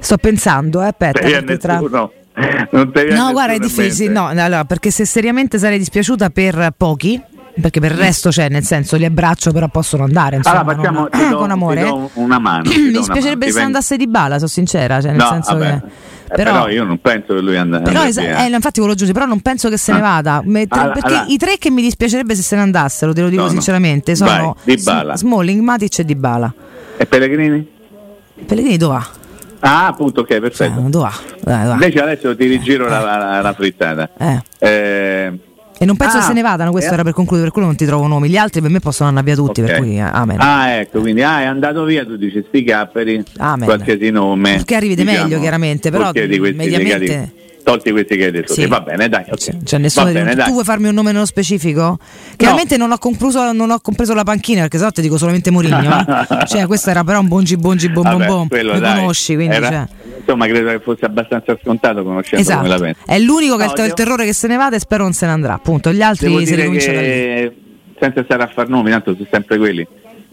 Sto 0.00 0.18
pensando, 0.18 0.82
eh, 0.82 0.88
aspetta. 0.88 1.56
Tra... 1.56 1.78
No, 1.78 3.32
guarda, 3.32 3.54
è 3.54 3.58
difficile. 3.58 4.12
No, 4.12 4.26
allora, 4.26 4.66
perché 4.66 4.90
se 4.90 5.06
seriamente 5.06 5.58
sarei 5.58 5.78
dispiaciuta 5.78 6.28
per 6.28 6.74
pochi, 6.76 7.18
perché 7.60 7.80
per 7.80 7.92
il 7.92 7.98
resto 7.98 8.28
c'è, 8.28 8.48
nel 8.48 8.64
senso 8.64 8.96
li 8.96 9.04
abbraccio, 9.04 9.52
però 9.52 9.68
possono 9.68 10.04
andare. 10.04 10.36
Insomma, 10.36 10.60
allora, 10.60 10.76
facciamo, 10.76 11.08
non, 11.10 11.30
do, 11.30 11.36
con 11.38 11.50
amore. 11.50 12.10
una 12.14 12.38
mano. 12.38 12.64
Mi 12.68 12.90
dispiacerebbe 12.90 13.50
se 13.50 13.60
andasse 13.60 13.96
di 13.96 14.06
bala, 14.06 14.36
sono 14.36 14.48
sincera. 14.48 15.00
Cioè, 15.00 15.12
nel 15.12 15.20
no, 15.20 15.28
senso 15.28 15.56
vabbè. 15.56 15.80
che. 15.80 15.86
Eh, 16.28 16.34
però, 16.34 16.52
però, 16.52 16.68
io 16.68 16.84
non 16.84 16.98
penso 17.00 17.34
che 17.34 17.40
lui 17.40 17.56
andrà. 17.56 17.80
Però 17.80 18.04
es- 18.04 18.16
eh, 18.16 18.48
infatti 18.50 18.80
volevo 18.80 18.96
giungere, 18.96 19.12
però 19.12 19.26
non 19.26 19.40
penso 19.40 19.68
che 19.68 19.76
se 19.76 19.92
ne 19.92 19.98
ah. 19.98 20.02
vada. 20.02 20.42
Tre, 20.44 20.66
allora, 20.68 20.92
perché 20.92 21.14
allora. 21.14 21.24
i 21.28 21.36
tre 21.36 21.56
che 21.58 21.70
mi 21.70 21.82
dispiacerebbe 21.82 22.34
se 22.34 22.42
se 22.42 22.56
ne 22.56 22.62
andassero, 22.62 23.12
te 23.12 23.22
lo 23.22 23.28
dico 23.28 23.42
no, 23.42 23.48
sinceramente, 23.48 24.12
no. 24.12 24.16
sono 24.16 24.56
Vai, 24.64 25.16
Smalling, 25.16 25.60
Matic 25.62 26.00
e 26.00 26.04
Di 26.04 26.14
Bala. 26.14 26.52
E 26.96 27.06
Pellegrini? 27.06 27.74
Pellegrini 28.44 28.76
dove 28.76 28.94
va? 28.94 29.06
Ah, 29.60 29.86
appunto, 29.86 30.20
ok, 30.20 30.38
perfetto. 30.40 30.80
Eh, 30.80 30.90
dove 30.90 31.08
va? 31.08 31.14
Dai, 31.42 31.62
dove 31.62 31.72
Invece 31.74 32.00
adesso 32.00 32.36
ti 32.36 32.46
rigiro 32.46 32.86
eh. 32.86 32.90
la, 32.90 33.00
la, 33.00 33.40
la, 33.40 33.52
frittata. 33.54 34.10
Eh. 34.18 35.38
E 35.78 35.84
non 35.84 35.96
penso 35.96 36.16
ah, 36.16 36.20
che 36.20 36.26
se 36.26 36.32
ne 36.32 36.42
vadano, 36.42 36.70
questo 36.70 36.90
eh. 36.90 36.94
era 36.94 37.02
per 37.02 37.12
concludere, 37.12 37.44
per 37.44 37.52
quello 37.52 37.68
non 37.68 37.76
ti 37.76 37.84
trovo 37.84 38.06
nomi. 38.06 38.28
Gli 38.28 38.36
altri 38.36 38.60
per 38.60 38.70
me 38.70 38.80
possono 38.80 39.08
andare 39.08 39.26
via 39.26 39.34
tutti, 39.34 39.60
okay. 39.60 39.72
per 39.72 39.82
cui 39.82 40.00
amen. 40.00 40.36
Ah, 40.40 40.70
ecco, 40.70 41.00
quindi 41.00 41.22
ah, 41.22 41.42
è 41.42 41.44
andato 41.44 41.84
via, 41.84 42.04
tu 42.04 42.16
dici 42.16 42.44
sti 42.46 42.64
capperi, 42.64 43.22
amen. 43.36 43.64
qualsiasi 43.64 44.10
nome. 44.10 44.54
Perché 44.54 44.74
arrivi 44.74 44.94
diciamo, 44.94 45.24
meglio, 45.24 45.40
chiaramente, 45.40 45.90
però 45.90 46.10
mediamente 46.12 47.32
tolti 47.66 47.90
questi 47.90 48.16
che 48.16 48.26
hai 48.26 48.30
detto. 48.30 48.52
Sì. 48.52 48.64
Va 48.68 48.80
bene, 48.80 49.08
dai. 49.08 49.24
Okay. 49.28 49.64
Cioè, 49.64 49.80
nessuno 49.80 50.12
bene, 50.12 50.36
dai. 50.36 50.46
Tu 50.46 50.52
vuoi 50.52 50.62
farmi 50.62 50.86
un 50.86 50.94
nome 50.94 51.10
nello 51.10 51.26
specifico? 51.26 51.98
Chiaramente 52.36 52.76
no. 52.76 52.84
non, 52.84 52.92
ho 52.92 52.98
compreso, 52.98 53.50
non 53.50 53.70
ho 53.72 53.80
compreso 53.80 54.14
la 54.14 54.22
panchina 54.22 54.60
perché 54.60 54.78
sennò 54.78 54.92
ti 54.92 55.00
dico 55.00 55.18
solamente 55.18 55.50
Murigno. 55.50 55.98
Eh? 55.98 56.46
cioè, 56.46 56.66
questo 56.66 56.90
era 56.90 57.02
però 57.02 57.18
un 57.18 57.26
bongi 57.26 57.56
bongi 57.56 57.88
bom 57.88 58.04
bom 58.04 58.24
bom. 58.24 58.62
Lo 58.62 58.78
conosci, 58.78 59.34
quindi. 59.34 59.56
Era, 59.56 59.68
cioè. 59.68 59.86
Insomma, 60.18 60.46
credo 60.46 60.70
che 60.70 60.78
fosse 60.78 61.04
abbastanza 61.06 61.58
scontato 61.60 62.04
conoscendo 62.04 62.44
esatto. 62.44 62.62
come 62.62 62.68
la 62.68 62.78
pensa. 62.78 63.00
È 63.04 63.18
l'unico 63.18 63.56
che 63.56 63.64
no, 63.64 63.72
ha 63.72 63.84
il 63.84 63.94
terrore 63.94 64.24
che 64.24 64.32
se 64.32 64.46
ne 64.46 64.56
vada 64.56 64.76
e 64.76 64.78
spero 64.78 65.02
non 65.02 65.12
se 65.12 65.26
ne 65.26 65.32
andrà. 65.32 65.54
Appunto, 65.54 65.92
gli 65.92 66.02
altri 66.02 66.46
si 66.46 66.54
ricominciano 66.54 67.00
Senza 67.98 68.22
stare 68.22 68.42
a 68.44 68.46
far 68.46 68.68
nomi, 68.68 68.90
tanto 68.90 69.14
sono 69.14 69.26
sempre 69.28 69.58
quelli 69.58 69.86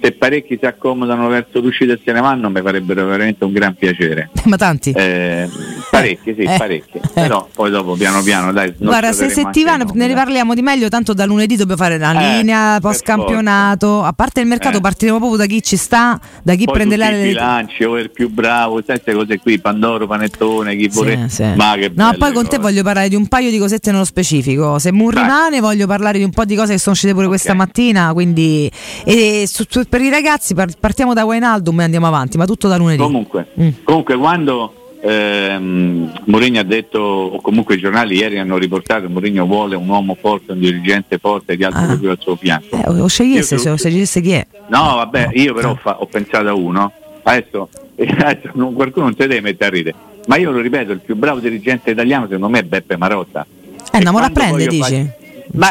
se 0.03 0.11
parecchi 0.11 0.57
si 0.59 0.65
accomodano 0.65 1.29
verso 1.29 1.61
l'uscita 1.61 1.93
e 1.93 1.99
se 2.03 2.11
ne 2.11 2.19
vanno 2.19 2.49
mi 2.49 2.61
farebbero 2.61 3.05
veramente 3.05 3.45
un 3.45 3.53
gran 3.53 3.73
piacere. 3.73 4.31
Ma 4.43 4.57
tanti? 4.57 4.91
Eh, 4.91 5.49
parecchi, 5.89 6.35
sì, 6.37 6.41
eh, 6.41 6.57
parecchi. 6.57 6.97
Eh. 6.97 7.09
Però 7.13 7.47
poi 7.53 7.71
dopo 7.71 7.93
piano 7.93 8.21
piano 8.21 8.51
dai. 8.51 8.73
Guarda, 8.77 9.13
se 9.13 9.29
settimana 9.29 9.85
ne 9.93 10.07
riparliamo 10.07 10.53
di 10.53 10.61
meglio, 10.61 10.89
tanto 10.89 11.13
da 11.13 11.23
lunedì 11.23 11.55
dobbiamo 11.55 11.81
fare 11.81 11.97
la 11.97 12.11
eh, 12.11 12.35
linea 12.35 12.79
post 12.81 13.01
campionato. 13.03 14.03
A 14.03 14.11
parte 14.11 14.41
il 14.41 14.47
mercato, 14.47 14.79
eh. 14.79 14.81
partiremo 14.81 15.19
proprio 15.19 15.37
da 15.37 15.45
chi 15.45 15.63
ci 15.63 15.77
sta, 15.77 16.19
da 16.43 16.53
chi 16.55 16.65
poi 16.65 16.73
prende 16.73 16.97
le 16.97 17.23
bilanci, 17.23 17.85
o 17.85 17.97
il 17.97 18.11
più 18.11 18.29
bravo, 18.29 18.81
queste 18.83 19.13
cose 19.13 19.39
qui, 19.39 19.57
Pandoro, 19.61 20.05
Panettone, 20.05 20.75
chi 20.75 20.89
vuole. 20.89 21.29
Sì. 21.29 21.45
Ma 21.55 21.75
che 21.75 21.93
No, 21.95 22.13
poi 22.17 22.33
con 22.33 22.45
te 22.45 22.57
voglio 22.57 22.83
parlare 22.83 23.07
di 23.07 23.15
un 23.15 23.29
paio 23.29 23.49
di 23.49 23.57
cosette 23.57 23.89
nello 23.91 24.03
specifico. 24.03 24.79
Se 24.79 24.91
Moon 24.91 25.11
rimane, 25.11 25.61
voglio 25.61 25.87
parlare 25.87 26.17
di 26.17 26.25
un 26.25 26.31
po' 26.31 26.43
di 26.43 26.57
cose 26.57 26.73
che 26.73 26.79
sono 26.79 26.93
uscite 26.93 27.13
pure 27.13 27.27
okay. 27.27 27.37
questa 27.37 27.53
mattina, 27.53 28.11
quindi 28.11 28.69
e 29.05 29.45
su, 29.47 29.63
su 29.69 29.79
per 29.93 30.01
i 30.01 30.09
ragazzi 30.09 30.55
partiamo 30.55 31.13
da 31.13 31.23
Wainaldum 31.23 31.81
e 31.81 31.83
andiamo 31.83 32.07
avanti, 32.07 32.35
ma 32.35 32.47
tutto 32.47 32.67
da 32.67 32.77
lunedì. 32.77 32.97
Comunque, 32.97 33.49
mm. 33.61 33.69
comunque 33.83 34.17
quando 34.17 34.73
ehm, 34.99 36.11
Mourinho 36.25 36.59
ha 36.59 36.63
detto, 36.63 36.97
o 36.97 37.39
comunque 37.41 37.75
i 37.75 37.77
giornali 37.77 38.15
ieri 38.15 38.39
hanno 38.39 38.57
riportato 38.57 39.01
che 39.01 39.07
Mourinho 39.09 39.45
vuole 39.45 39.75
un 39.75 39.87
uomo 39.87 40.17
forte, 40.19 40.53
un 40.53 40.57
dirigente 40.57 41.19
forte 41.19 41.55
di 41.55 41.63
alto 41.63 41.77
ah. 41.77 42.09
al 42.09 42.17
suo 42.19 42.35
fianco. 42.35 42.75
Eh, 42.75 43.01
o 43.01 43.05
scegliesse, 43.05 43.59
se, 43.59 43.77
scegliesse 43.77 44.19
chi 44.21 44.31
è. 44.31 44.47
No, 44.69 44.95
vabbè, 44.95 45.29
io 45.33 45.53
però 45.53 45.75
fa, 45.75 45.99
ho 45.99 46.07
pensato 46.07 46.47
a 46.47 46.55
uno, 46.55 46.91
adesso, 47.21 47.69
adesso 47.95 48.49
non, 48.55 48.73
qualcuno 48.73 49.05
non 49.05 49.13
si 49.13 49.27
deve 49.27 49.41
mettere 49.41 49.65
a 49.67 49.73
ridere, 49.75 49.95
ma 50.25 50.37
io 50.37 50.49
lo 50.49 50.59
ripeto, 50.59 50.91
il 50.91 51.01
più 51.01 51.15
bravo 51.15 51.37
dirigente 51.37 51.91
italiano 51.91 52.23
secondo 52.23 52.49
me 52.49 52.61
è 52.61 52.63
Beppe 52.63 52.97
Marotta. 52.97 53.45
Eh, 53.91 53.97
andiamo 53.97 54.17
a 54.17 54.29
prendere, 54.31 54.65
dici? 54.65 54.79
Faccio... 54.79 55.21
Ma 55.55 55.69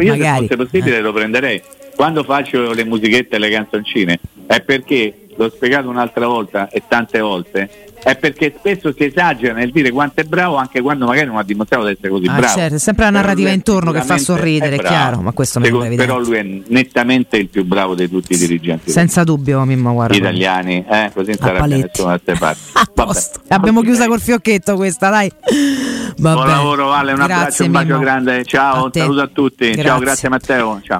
io 0.00 0.10
Magari. 0.10 0.48
se 0.48 0.56
fosse 0.56 0.56
possibile 0.56 0.96
eh. 0.96 1.00
lo 1.00 1.12
prenderei 1.12 1.62
quando 1.98 2.22
faccio 2.22 2.72
le 2.72 2.84
musichette 2.84 3.34
e 3.34 3.38
le 3.40 3.50
canzoncine 3.50 4.20
è 4.46 4.60
perché 4.62 5.26
l'ho 5.34 5.50
spiegato 5.50 5.88
un'altra 5.88 6.28
volta 6.28 6.68
e 6.68 6.84
tante 6.86 7.18
volte, 7.18 7.68
è 8.00 8.16
perché 8.16 8.54
spesso 8.56 8.92
si 8.96 9.04
esagera 9.04 9.52
nel 9.52 9.72
dire 9.72 9.90
quanto 9.90 10.20
è 10.20 10.24
bravo 10.24 10.54
anche 10.54 10.80
quando 10.80 11.06
magari 11.06 11.26
non 11.26 11.38
ha 11.38 11.42
dimostrato 11.42 11.86
di 11.86 11.92
essere 11.92 12.08
così 12.08 12.26
ah, 12.26 12.34
bravo. 12.34 12.56
Certo, 12.56 12.74
è 12.76 12.78
sempre 12.78 13.04
la 13.04 13.10
narrativa 13.10 13.50
intorno 13.50 13.90
che 13.90 14.02
fa 14.02 14.16
sorridere, 14.16 14.76
è, 14.76 14.78
è 14.78 14.82
chiaro, 14.84 15.20
ma 15.22 15.32
questo 15.32 15.60
Secondo, 15.60 15.86
è 15.86 15.96
Però 15.96 16.20
lui 16.20 16.36
è 16.36 16.62
nettamente 16.68 17.36
il 17.36 17.48
più 17.48 17.64
bravo 17.64 17.96
di 17.96 18.08
tutti 18.08 18.34
i 18.34 18.36
dirigenti. 18.36 18.92
Senza 18.92 19.24
dubbio, 19.24 19.64
Mimmo, 19.64 19.92
guarda. 19.92 20.14
Italiani, 20.14 20.84
eh, 20.88 21.10
così 21.12 21.34
non 21.36 21.48
sarà 21.48 21.66
nessuna 21.66 22.12
altra 22.12 22.36
parte. 22.94 23.40
Abbiamo 23.48 23.80
chiusa 23.82 24.06
col 24.06 24.20
fiocchetto 24.20 24.76
questa, 24.76 25.10
dai. 25.10 25.32
Vabbè. 26.16 26.34
Buon 26.34 26.46
lavoro, 26.46 26.86
Vale, 26.90 27.12
un 27.12 27.16
grazie, 27.16 27.34
abbraccio, 27.34 27.64
un 27.64 27.70
bacio 27.72 27.86
Mimmo. 27.86 27.98
grande. 27.98 28.44
Ciao, 28.44 28.84
un 28.84 28.92
saluto 28.92 29.20
a 29.20 29.28
tutti. 29.32 29.64
Grazie. 29.66 29.82
Ciao, 29.82 29.98
grazie 29.98 30.28
Matteo. 30.28 30.80
Ciao. 30.84 30.96